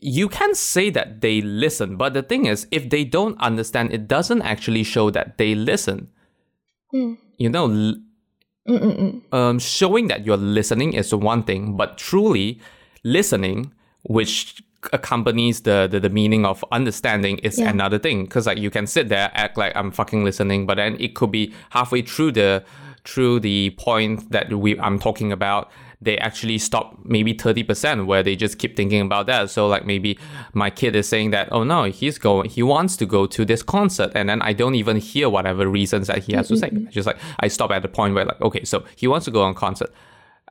you 0.00 0.28
can 0.28 0.54
say 0.54 0.90
that 0.90 1.20
they 1.20 1.42
listen, 1.42 1.96
but 1.96 2.14
the 2.14 2.22
thing 2.22 2.46
is, 2.46 2.66
if 2.70 2.88
they 2.88 3.04
don't 3.04 3.38
understand, 3.40 3.92
it 3.92 4.06
doesn't 4.08 4.42
actually 4.42 4.84
show 4.84 5.10
that 5.10 5.36
they 5.38 5.54
listen. 5.54 6.08
Mm. 6.94 7.18
You 7.36 7.50
know, 7.50 7.64
l- 7.64 7.98
mm, 8.68 8.80
mm, 8.80 9.34
um, 9.34 9.58
showing 9.58 10.06
that 10.08 10.24
you're 10.24 10.36
listening 10.60 10.92
is 10.94 11.12
one 11.14 11.42
thing, 11.42 11.76
but 11.76 11.98
truly 11.98 12.60
listening, 13.04 13.72
which 14.02 14.62
accompanies 14.92 15.62
the, 15.62 15.88
the, 15.90 15.98
the 16.00 16.08
meaning 16.08 16.46
of 16.46 16.64
understanding 16.72 17.38
is 17.38 17.58
Yeah. 17.58 17.70
another 17.70 17.98
thing. 17.98 18.24
Because 18.24 18.46
like 18.46 18.58
you 18.58 18.70
can 18.70 18.86
sit 18.86 19.08
there 19.08 19.30
act 19.34 19.58
like 19.58 19.72
i'm 19.76 19.90
fucking 19.90 20.22
listening 20.24 20.66
but 20.66 20.76
then 20.76 20.96
it 21.00 21.14
could 21.16 21.32
be 21.32 21.52
halfway 21.70 22.00
through 22.02 22.32
the 22.32 22.62
through 23.04 23.40
the 23.40 23.70
point 23.70 24.30
that 24.30 24.52
we 24.52 24.78
i'm 24.78 24.98
talking 24.98 25.32
about 25.32 25.70
they 26.00 26.16
actually 26.18 26.58
stop 26.58 26.96
maybe 27.04 27.34
30% 27.34 28.06
where 28.06 28.22
they 28.22 28.36
just 28.36 28.60
keep 28.60 28.76
thinking 28.76 29.00
about 29.00 29.26
that. 29.26 29.50
So 29.50 29.66
like 29.66 29.84
maybe 29.84 30.16
my 30.52 30.70
kid 30.70 30.94
is 30.94 31.08
saying 31.08 31.32
that 31.32 31.48
oh 31.50 31.64
no 31.64 31.84
he's 31.84 32.18
going 32.18 32.48
he 32.48 32.62
wants 32.62 32.96
to 32.98 33.04
go 33.06 33.26
to 33.26 33.44
this 33.44 33.64
concert 33.64 34.12
and 34.14 34.28
then 34.28 34.40
i 34.42 34.52
don't 34.52 34.76
even 34.76 34.98
hear 34.98 35.28
whatever 35.28 35.66
reasons 35.66 36.06
that 36.06 36.18
he 36.22 36.34
has 36.34 36.46
to 36.48 36.56
say. 36.56 36.70
Just 36.90 37.06
like 37.08 37.18
i 37.40 37.48
stop 37.48 37.72
at 37.72 37.82
the 37.82 37.88
point 37.88 38.14
where 38.14 38.26
like 38.26 38.40
okay 38.40 38.62
so 38.64 38.84
he 38.94 39.08
wants 39.08 39.24
to 39.24 39.32
go 39.32 39.42
on 39.42 39.54
concert 39.54 39.90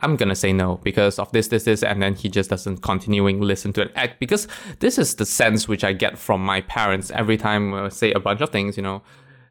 I'm 0.02 0.16
gonna 0.16 0.36
say 0.36 0.54
no 0.54 0.80
because 0.84 1.20
of 1.20 1.32
this, 1.32 1.48
this, 1.48 1.64
this, 1.64 1.84
and 1.84 2.02
then 2.02 2.14
he 2.16 2.30
just 2.30 2.50
doesn't 2.50 2.82
continuing 2.82 3.42
listen 3.42 3.74
to 3.74 3.82
it. 3.82 3.92
Act 3.96 4.20
because 4.20 4.48
this 4.80 4.98
is 4.98 5.16
the 5.16 5.26
sense 5.26 5.68
which 5.68 5.84
I 5.84 5.94
get 5.94 6.18
from 6.18 6.42
my 6.44 6.62
parents 6.62 7.12
every 7.12 7.38
time 7.38 7.74
I 7.74 7.90
say 7.90 8.12
a 8.12 8.20
bunch 8.20 8.42
of 8.42 8.50
things. 8.50 8.78
You 8.78 8.84
know, 8.84 9.02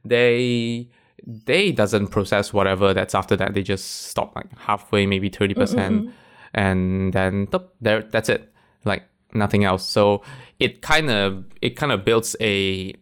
they 0.05 0.89
they 1.27 1.73
doesn't 1.73 2.09
process 2.09 2.53
whatever 2.53 2.95
that's 2.95 3.15
after 3.15 3.37
that. 3.37 3.55
They 3.55 3.63
just 3.63 4.07
stop 4.09 4.37
like 4.37 4.57
halfway, 4.59 5.07
maybe 5.07 5.29
thirty 5.29 5.55
mm, 5.55 5.59
mm, 5.59 5.61
percent, 5.61 6.07
mm. 6.07 6.13
and 6.55 7.13
then 7.13 7.49
there 7.81 8.03
that's 8.03 8.29
it. 8.29 8.53
Like 8.85 9.03
nothing 9.35 9.65
else. 9.65 9.85
So 9.85 10.23
it 10.61 10.83
kind 10.83 11.11
of 11.11 11.45
it 11.61 11.77
kind 11.77 11.93
of 11.93 12.05
builds 12.05 12.37
a 12.41 12.95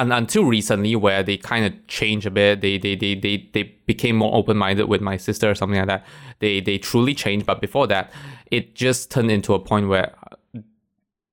and 0.00 0.14
until 0.14 0.44
recently 0.44 0.96
where 0.96 1.22
they 1.22 1.36
kind 1.36 1.66
of 1.66 1.86
changed 1.86 2.26
a 2.26 2.30
bit. 2.30 2.62
They 2.62 2.78
they, 2.78 2.94
they, 2.96 3.14
they 3.14 3.48
they 3.52 3.62
became 3.86 4.16
more 4.16 4.34
open-minded 4.34 4.88
with 4.88 5.02
my 5.02 5.16
sister 5.18 5.50
or 5.50 5.54
something 5.54 5.78
like 5.78 5.88
that. 5.88 6.06
They 6.38 6.60
they 6.60 6.78
truly 6.78 7.14
changed 7.14 7.44
but 7.46 7.60
before 7.60 7.86
that 7.88 8.10
it 8.50 8.74
just 8.74 9.10
turned 9.10 9.30
into 9.30 9.54
a 9.54 9.60
point 9.60 9.88
where 9.88 10.14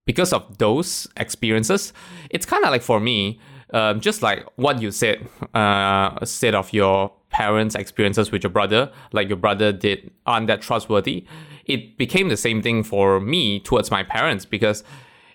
because 0.05 0.33
of 0.33 0.57
those 0.57 1.07
experiences 1.17 1.93
it's 2.29 2.45
kind 2.45 2.63
of 2.63 2.71
like 2.71 2.81
for 2.81 2.99
me 2.99 3.39
um, 3.73 3.99
just 3.99 4.21
like 4.21 4.45
what 4.55 4.81
you 4.81 4.91
said 4.91 5.27
uh, 5.53 6.23
said 6.25 6.55
of 6.55 6.71
your 6.73 7.11
parents 7.29 7.75
experiences 7.75 8.31
with 8.31 8.43
your 8.43 8.49
brother 8.49 8.91
like 9.11 9.27
your 9.27 9.37
brother 9.37 9.71
did 9.71 10.11
aren't 10.25 10.47
that 10.47 10.61
trustworthy? 10.61 11.25
It 11.65 11.97
became 11.97 12.29
the 12.29 12.37
same 12.37 12.61
thing 12.61 12.83
for 12.83 13.19
me 13.19 13.59
towards 13.59 13.91
my 13.91 14.03
parents 14.03 14.45
because 14.45 14.83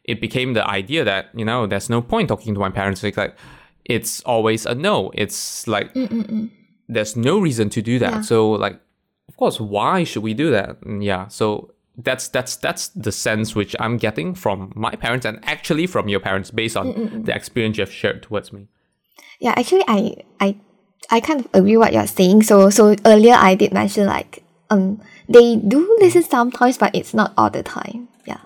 it 0.04 0.20
became 0.20 0.52
the 0.54 0.64
idea 0.68 1.04
that 1.04 1.28
you 1.34 1.44
know 1.44 1.66
there's 1.66 1.88
no 1.90 2.02
point 2.02 2.28
talking 2.28 2.54
to 2.54 2.60
my 2.60 2.70
parents 2.70 3.02
it's 3.04 3.16
like 3.16 3.36
it's 3.84 4.20
always 4.22 4.66
a 4.66 4.74
no 4.74 5.10
it's 5.14 5.66
like 5.68 5.92
there's 6.88 7.16
no 7.16 7.38
reason 7.38 7.68
to 7.70 7.82
do 7.82 7.98
that 7.98 8.12
Yeah. 8.12 8.20
so 8.22 8.50
like 8.50 8.78
of 9.28 9.36
course 9.36 9.60
why 9.60 10.04
should 10.04 10.22
we 10.22 10.34
do 10.34 10.50
that 10.50 10.76
And 10.84 11.02
yeah 11.04 11.28
so 11.28 11.70
that's 11.96 12.28
that's 12.28 12.56
that's 12.56 12.88
the 12.88 13.12
sense 13.12 13.54
which 13.54 13.76
i'm 13.78 13.96
getting 13.98 14.34
from 14.34 14.72
my 14.74 14.92
parents 14.96 15.26
and 15.26 15.38
actually 15.44 15.86
from 15.86 16.08
your 16.08 16.20
parents 16.20 16.50
based 16.50 16.76
on 16.76 17.22
the 17.24 17.34
experience 17.34 17.76
you've 17.78 17.92
shared 17.92 18.22
towards 18.22 18.52
me 18.52 18.66
Yeah, 19.42 19.54
actually, 19.58 19.82
I 19.88 20.14
I 20.40 20.54
I 21.10 21.18
kind 21.20 21.40
of 21.42 21.46
agree 21.52 21.76
what 21.76 21.92
you're 21.92 22.06
saying. 22.06 22.44
So 22.46 22.70
so 22.70 22.94
earlier 23.04 23.34
I 23.34 23.56
did 23.58 23.72
mention 23.74 24.06
like 24.06 24.44
um 24.70 25.00
they 25.28 25.56
do 25.58 25.82
listen 26.00 26.22
sometimes, 26.22 26.78
but 26.78 26.94
it's 26.94 27.10
not 27.12 27.32
all 27.36 27.50
the 27.50 27.62
time. 27.66 28.06
Yeah. 28.24 28.38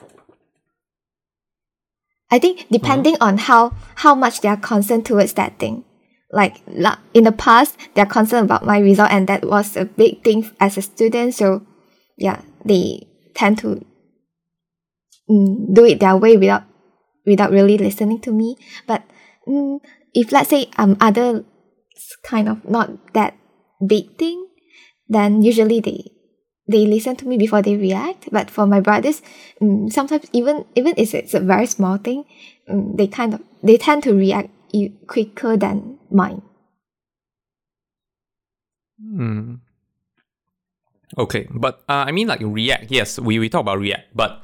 I 2.31 2.39
think 2.39 2.67
depending 2.71 3.17
on 3.21 3.39
how 3.39 3.73
how 4.03 4.15
much 4.15 4.41
they 4.41 4.49
are 4.49 4.57
concerned 4.57 5.07
towards 5.07 5.35
that 5.35 5.59
thing. 5.59 5.85
Like 6.33 6.59
in 7.15 7.25
the 7.25 7.33
past, 7.33 7.79
they're 7.95 8.05
concerned 8.05 8.47
about 8.47 8.67
my 8.67 8.79
result, 8.79 9.11
and 9.11 9.29
that 9.29 9.45
was 9.45 9.77
a 9.77 9.85
big 9.85 10.25
thing 10.25 10.51
as 10.59 10.77
a 10.77 10.83
student. 10.83 11.35
So, 11.35 11.65
yeah, 12.19 12.43
they 12.65 13.07
tend 13.35 13.59
to 13.59 13.85
mm, 15.31 15.75
do 15.75 15.85
it 15.85 16.01
their 16.01 16.17
way 16.17 16.37
without 16.37 16.65
without 17.25 17.53
really 17.53 17.79
listening 17.79 18.21
to 18.23 18.33
me. 18.33 18.57
But 18.87 19.05
mm, 19.47 19.79
if 20.15 20.33
let's 20.33 20.51
say 20.51 20.69
um 20.77 20.97
other 21.01 21.45
kind 22.23 22.49
of 22.49 22.69
not 22.69 23.15
that 23.15 23.39
big 23.87 24.19
thing, 24.19 24.49
then 25.09 25.43
usually 25.43 25.79
they 25.79 26.11
they 26.69 26.87
listen 26.87 27.17
to 27.17 27.27
me 27.27 27.37
before 27.37 27.63
they 27.63 27.77
react. 27.77 28.29
But 28.33 28.51
for 28.51 28.67
my 28.67 28.81
brothers, 28.81 29.23
mm, 29.61 29.93
sometimes 29.93 30.27
even 30.33 30.65
even 30.75 30.95
if 30.97 31.15
it's 31.15 31.35
a 31.35 31.41
very 31.41 31.67
small 31.67 31.99
thing, 31.99 32.25
mm, 32.69 32.97
they 32.97 33.07
kind 33.07 33.35
of 33.35 33.43
they 33.63 33.77
tend 33.77 34.03
to 34.05 34.15
react 34.15 34.51
quicker 35.07 35.57
than 35.57 35.99
mine. 36.11 36.43
Hmm. 39.01 39.55
Okay, 41.19 41.47
but 41.51 41.83
uh, 41.89 42.05
I 42.07 42.13
mean, 42.13 42.27
like 42.27 42.41
React. 42.43 42.91
Yes, 42.91 43.19
we, 43.19 43.39
we 43.39 43.49
talk 43.49 43.61
about 43.61 43.79
React, 43.79 44.09
but 44.15 44.43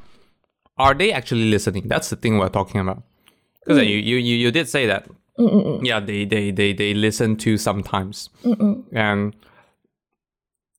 are 0.79 0.95
they 0.95 1.13
actually 1.13 1.51
listening? 1.51 1.89
That's 1.89 2.09
the 2.09 2.17
thing 2.17 2.39
we're 2.39 2.49
talking 2.49 2.81
about. 2.81 3.03
Because 3.65 3.83
you, 3.83 3.97
you 3.97 4.17
you 4.17 4.37
you 4.37 4.51
did 4.51 4.69
say 4.69 4.87
that. 4.87 5.07
Yeah, 5.39 6.01
they 6.01 6.25
they 6.25 6.51
they 6.51 6.73
they 6.73 6.95
listen 6.95 7.37
to 7.39 7.57
sometimes, 7.57 8.31
and 8.93 9.35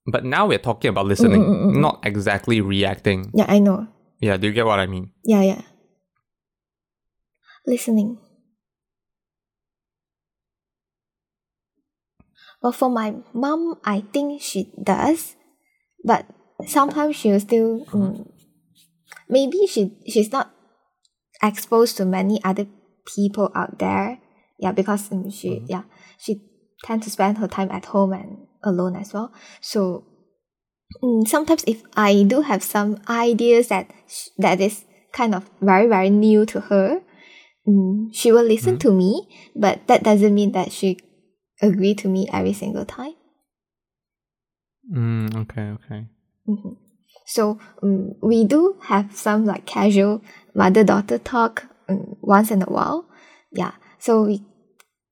but 0.05 0.25
now 0.25 0.47
we're 0.47 0.57
talking 0.59 0.89
about 0.89 1.05
mm, 1.05 1.07
mm, 1.07 1.09
listening, 1.09 1.43
mm, 1.43 1.75
not 1.75 1.99
exactly 2.03 2.61
reacting. 2.61 3.31
Yeah, 3.33 3.45
I 3.47 3.59
know. 3.59 3.87
Yeah, 4.19 4.37
do 4.37 4.47
you 4.47 4.53
get 4.53 4.65
what 4.65 4.79
I 4.79 4.87
mean? 4.87 5.11
Yeah, 5.23 5.41
yeah. 5.41 5.61
Listening. 7.65 8.19
Well, 12.61 12.71
for 12.71 12.89
my 12.89 13.15
mom, 13.33 13.79
I 13.83 14.01
think 14.13 14.41
she 14.41 14.71
does, 14.81 15.35
but 16.03 16.25
sometimes 16.67 17.15
she'll 17.15 17.39
still. 17.39 17.85
Mm, 17.87 18.31
maybe 19.29 19.67
she 19.67 19.91
she's 20.07 20.31
not 20.31 20.53
exposed 21.41 21.97
to 21.97 22.05
many 22.05 22.41
other 22.43 22.67
people 23.05 23.51
out 23.55 23.79
there. 23.79 24.19
Yeah, 24.59 24.71
because 24.71 25.09
mm, 25.09 25.33
she 25.33 25.59
mm-hmm. 25.59 25.65
yeah 25.67 25.83
she 26.17 26.41
tend 26.83 27.03
to 27.03 27.09
spend 27.09 27.37
her 27.37 27.47
time 27.47 27.71
at 27.71 27.85
home 27.85 28.13
and 28.13 28.47
alone 28.63 28.95
as 28.95 29.13
well. 29.13 29.31
So 29.61 30.05
mm, 31.03 31.27
sometimes 31.27 31.63
if 31.67 31.83
I 31.95 32.23
do 32.23 32.41
have 32.41 32.63
some 32.63 32.99
ideas 33.09 33.67
that 33.69 33.91
sh- 34.07 34.29
that 34.37 34.59
is 34.61 34.85
kind 35.11 35.35
of 35.35 35.49
very 35.61 35.87
very 35.87 36.09
new 36.09 36.45
to 36.47 36.59
her, 36.61 37.01
mm, 37.67 38.09
she 38.13 38.31
will 38.31 38.45
listen 38.45 38.77
to 38.79 38.91
me, 38.91 39.27
but 39.55 39.87
that 39.87 40.03
doesn't 40.03 40.33
mean 40.33 40.51
that 40.53 40.71
she 40.71 40.97
agree 41.61 41.93
to 41.95 42.07
me 42.07 42.27
every 42.33 42.53
single 42.53 42.85
time. 42.85 43.13
Mm, 44.91 45.35
okay, 45.43 45.69
okay. 45.79 46.07
Mhm. 46.47 46.77
So 47.25 47.57
um, 47.81 48.13
we 48.21 48.43
do 48.43 48.75
have 48.83 49.15
some 49.15 49.45
like 49.45 49.65
casual 49.65 50.21
mother 50.53 50.83
daughter 50.83 51.17
talk 51.17 51.65
um, 51.87 52.17
once 52.21 52.51
in 52.51 52.61
a 52.61 52.65
while. 52.65 53.05
Yeah. 53.51 53.71
So 53.99 54.23
we 54.23 54.43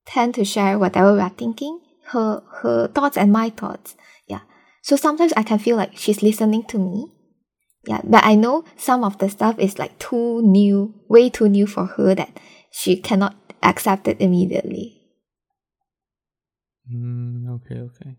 tend 0.06 0.36
to 0.36 0.44
share 0.44 0.78
whatever 0.78 1.14
we 1.14 1.20
are 1.22 1.30
thinking, 1.30 1.80
her 2.08 2.42
her 2.62 2.88
thoughts 2.88 3.18
and 3.18 3.32
my 3.32 3.50
thoughts. 3.50 3.96
Yeah. 4.28 4.42
So 4.82 4.96
sometimes 4.96 5.34
I 5.38 5.44
can 5.44 5.60
feel 5.60 5.78
like 5.78 5.98
she's 5.98 6.22
listening 6.24 6.64
to 6.66 6.78
me. 6.78 7.12
Yeah, 7.86 8.02
but 8.04 8.24
I 8.24 8.36
know 8.36 8.64
some 8.78 9.04
of 9.04 9.18
the 9.18 9.30
stuff 9.30 9.58
is 9.58 9.80
like 9.80 9.98
too 9.98 10.42
new, 10.44 10.94
way 11.10 11.30
too 11.30 11.50
new 11.50 11.66
for 11.66 11.86
her 11.86 12.14
that 12.14 12.40
she 12.72 12.96
cannot 12.96 13.36
accept 13.64 14.08
it 14.08 14.22
immediately. 14.22 15.02
Mm, 16.92 17.50
okay, 17.56 17.80
okay. 17.80 18.18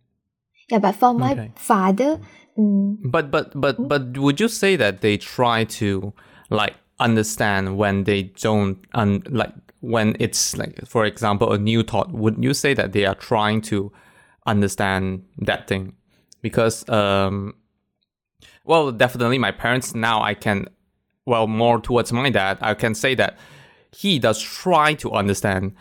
Yeah, 0.69 0.79
but 0.79 0.97
for 0.97 1.13
my 1.15 1.33
Okay. 1.33 1.53
father, 1.57 2.21
mm, 2.59 2.97
But 3.05 3.31
but 3.31 3.53
but 3.55 3.77
but 3.89 4.17
would 4.17 4.41
you 4.41 4.49
say 4.49 4.77
that 4.77 5.01
they 5.01 5.17
try 5.17 5.65
to 5.83 6.13
like 6.51 6.75
understand 7.03 7.77
when 7.77 8.05
they 8.05 8.23
don't 8.23 8.79
un, 8.95 9.23
like 9.29 9.53
when 9.81 10.17
it's 10.21 10.57
like 10.57 10.87
for 10.87 11.05
example 11.05 11.53
a 11.53 11.59
new 11.59 11.83
thought? 11.83 12.13
Wouldn't 12.13 12.43
you 12.43 12.55
say 12.55 12.75
that 12.75 12.93
they 12.93 13.05
are 13.05 13.15
trying 13.15 13.61
to 13.63 13.93
understand 14.47 15.25
that 15.39 15.69
thing? 15.69 15.95
Because 16.41 16.89
um, 16.89 17.55
well, 18.65 18.93
definitely 18.93 19.39
my 19.39 19.53
parents 19.53 19.95
now 19.95 20.23
I 20.23 20.35
can 20.35 20.69
well 21.27 21.47
more 21.47 21.81
towards 21.81 22.13
my 22.13 22.31
dad 22.31 22.59
I 22.61 22.75
can 22.75 22.95
say 22.95 23.15
that 23.15 23.39
he 23.95 24.19
does 24.19 24.41
try 24.41 24.95
to 24.95 25.13
understand 25.13 25.75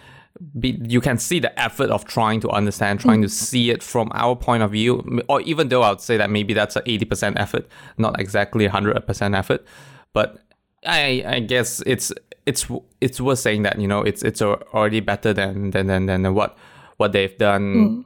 be, 0.60 0.80
you 0.84 1.02
can 1.02 1.18
see 1.18 1.40
the 1.40 1.58
effort 1.60 1.90
of 1.90 2.06
trying 2.06 2.40
to 2.42 2.50
understand, 2.50 3.00
trying 3.00 3.22
to 3.22 3.30
see 3.30 3.70
it 3.70 3.84
from 3.84 4.12
our 4.14 4.36
point 4.36 4.64
of 4.64 4.72
view, 4.72 5.22
or 5.28 5.42
even 5.42 5.70
though 5.70 5.84
I 5.84 5.90
would 5.90 6.02
say 6.02 6.18
that 6.18 6.30
maybe 6.30 6.54
that's 6.54 6.76
an 6.76 6.84
80% 6.84 7.34
effort, 7.38 7.68
not 7.98 8.20
exactly 8.20 8.68
100% 8.68 9.38
effort, 9.38 9.66
but 10.14 10.40
I 10.86 11.24
I 11.26 11.40
guess 11.40 11.82
it's 11.86 12.12
it's 12.46 12.66
it's 13.02 13.22
worth 13.22 13.40
saying 13.40 13.64
that 13.64 13.80
you 13.80 13.88
know 13.88 14.02
it's 14.02 14.24
it's 14.24 14.42
already 14.42 15.00
better 15.00 15.34
than 15.34 15.72
than 15.72 15.88
than, 15.88 16.06
than 16.06 16.34
what 16.34 16.58
what 16.98 17.12
they've 17.12 17.38
done 17.38 18.06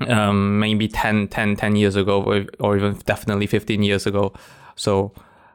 mm. 0.00 0.10
um, 0.10 0.60
maybe 0.60 0.86
10, 0.86 1.26
10, 1.26 1.56
10 1.56 1.74
years 1.74 1.96
ago 1.96 2.22
or, 2.22 2.46
or 2.60 2.76
even 2.76 2.94
definitely 3.04 3.48
15 3.48 3.82
years 3.82 4.06
ago. 4.06 4.32
So 4.76 5.12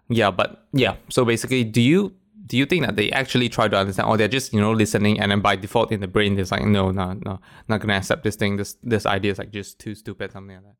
yeah 0.10 0.32
but 0.32 0.65
yeah. 0.73 0.95
So 1.10 1.26
basically 1.26 1.63
do 1.63 1.82
you 1.82 2.13
do 2.45 2.58
you 2.58 2.65
think 2.65 2.86
that 2.86 2.95
they 2.95 3.10
actually 3.12 3.49
try 3.49 3.67
to 3.67 3.78
understand 3.78 4.08
or 4.10 4.17
they're 4.17 4.28
just 4.28 4.54
you 4.54 4.60
know 4.60 4.71
listening 4.71 5.19
and 5.19 5.32
then 5.32 5.41
by 5.41 5.56
default 5.56 5.91
in 5.91 6.02
the 6.02 6.08
brain 6.08 6.38
it's 6.38 6.52
like 6.52 6.65
no 6.65 6.91
no 6.91 7.13
no 7.26 7.39
not 7.67 7.80
gonna 7.80 7.93
accept 7.93 8.23
this 8.23 8.36
thing 8.36 8.58
this 8.58 8.76
this 8.84 9.06
idea 9.06 9.32
is 9.32 9.38
like 9.38 9.52
just 9.52 9.80
too 9.80 9.95
stupid 9.95 10.32
something 10.32 10.56
like 10.58 10.65
that 10.65 10.76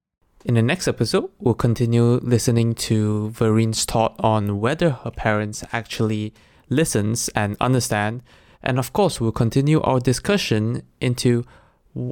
in 0.45 0.56
the 0.56 0.62
next 0.62 0.88
episode, 0.88 1.29
we'll 1.39 1.53
continue 1.53 2.19
listening 2.21 2.75
to 2.75 3.32
Verine's 3.34 3.86
thought 3.86 4.15
on 4.19 4.60
whether 4.60 4.89
her 4.91 5.12
parents 5.12 5.63
actually 5.71 6.34
listens 6.69 7.29
and 7.29 7.56
understand. 7.62 8.23
And 8.62 8.77
of 8.77 8.93
course, 8.93 9.21
we'll 9.21 9.32
continue 9.32 9.82
our 9.82 9.99
discussion 9.99 10.84
into 10.99 11.45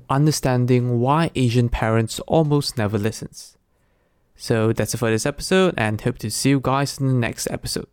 understanding 0.10 1.00
why 1.00 1.32
Asian 1.36 1.70
parents 1.70 2.20
almost 2.22 2.78
never 2.78 2.98
listens. 2.98 3.58
So 4.36 4.72
that's 4.74 4.94
it 4.94 4.98
for 4.98 5.10
this 5.10 5.26
episode 5.26 5.74
and 5.78 6.00
hope 6.02 6.18
to 6.20 6.32
see 6.32 6.50
you 6.50 6.60
guys 6.62 7.00
in 7.00 7.08
the 7.08 7.14
next 7.14 7.48
episode. 7.52 7.88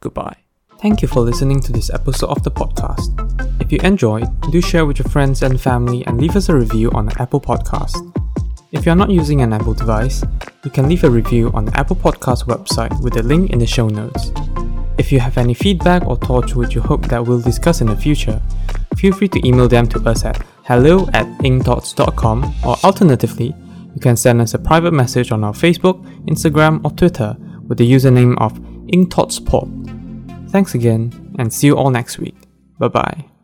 Goodbye. 0.00 0.36
Thank 0.80 1.02
you 1.02 1.08
for 1.08 1.20
listening 1.20 1.60
to 1.60 1.72
this 1.72 1.90
episode 1.90 2.28
of 2.28 2.42
the 2.42 2.50
podcast. 2.50 3.10
If 3.60 3.72
you 3.72 3.78
enjoyed, 3.82 4.28
do 4.50 4.60
share 4.60 4.86
with 4.86 4.98
your 4.98 5.08
friends 5.08 5.42
and 5.42 5.60
family 5.60 6.06
and 6.06 6.20
leave 6.20 6.36
us 6.36 6.48
a 6.48 6.54
review 6.54 6.90
on 6.92 7.06
the 7.06 7.20
Apple 7.20 7.40
Podcast. 7.40 8.25
If 8.72 8.84
you 8.84 8.92
are 8.92 8.96
not 8.96 9.10
using 9.10 9.42
an 9.42 9.52
Apple 9.52 9.74
device, 9.74 10.24
you 10.64 10.70
can 10.70 10.88
leave 10.88 11.04
a 11.04 11.10
review 11.10 11.50
on 11.54 11.66
the 11.66 11.76
Apple 11.76 11.96
Podcast 11.96 12.46
website 12.46 13.00
with 13.02 13.16
a 13.16 13.22
link 13.22 13.50
in 13.50 13.58
the 13.58 13.66
show 13.66 13.88
notes. 13.88 14.32
If 14.98 15.12
you 15.12 15.20
have 15.20 15.38
any 15.38 15.54
feedback 15.54 16.04
or 16.06 16.16
thoughts 16.16 16.54
which 16.56 16.74
you 16.74 16.80
hope 16.80 17.06
that 17.08 17.24
we'll 17.24 17.40
discuss 17.40 17.80
in 17.80 17.86
the 17.86 17.96
future, 17.96 18.42
feel 18.96 19.12
free 19.12 19.28
to 19.28 19.46
email 19.46 19.68
them 19.68 19.86
to 19.88 20.00
us 20.08 20.24
at 20.24 20.44
hello 20.64 21.08
at 21.12 21.26
inkthoughts.com 21.44 22.54
or 22.64 22.76
alternatively, 22.82 23.54
you 23.94 24.00
can 24.00 24.16
send 24.16 24.40
us 24.40 24.54
a 24.54 24.58
private 24.58 24.92
message 24.92 25.30
on 25.30 25.44
our 25.44 25.52
Facebook, 25.52 26.02
Instagram, 26.26 26.84
or 26.84 26.90
Twitter 26.90 27.36
with 27.68 27.78
the 27.78 27.90
username 27.90 28.36
of 28.40 28.58
InkThoughtsPod. 28.88 30.50
Thanks 30.50 30.74
again, 30.74 31.34
and 31.38 31.52
see 31.52 31.68
you 31.68 31.76
all 31.76 31.90
next 31.90 32.18
week. 32.18 32.36
Bye 32.78 32.88
bye. 32.88 33.35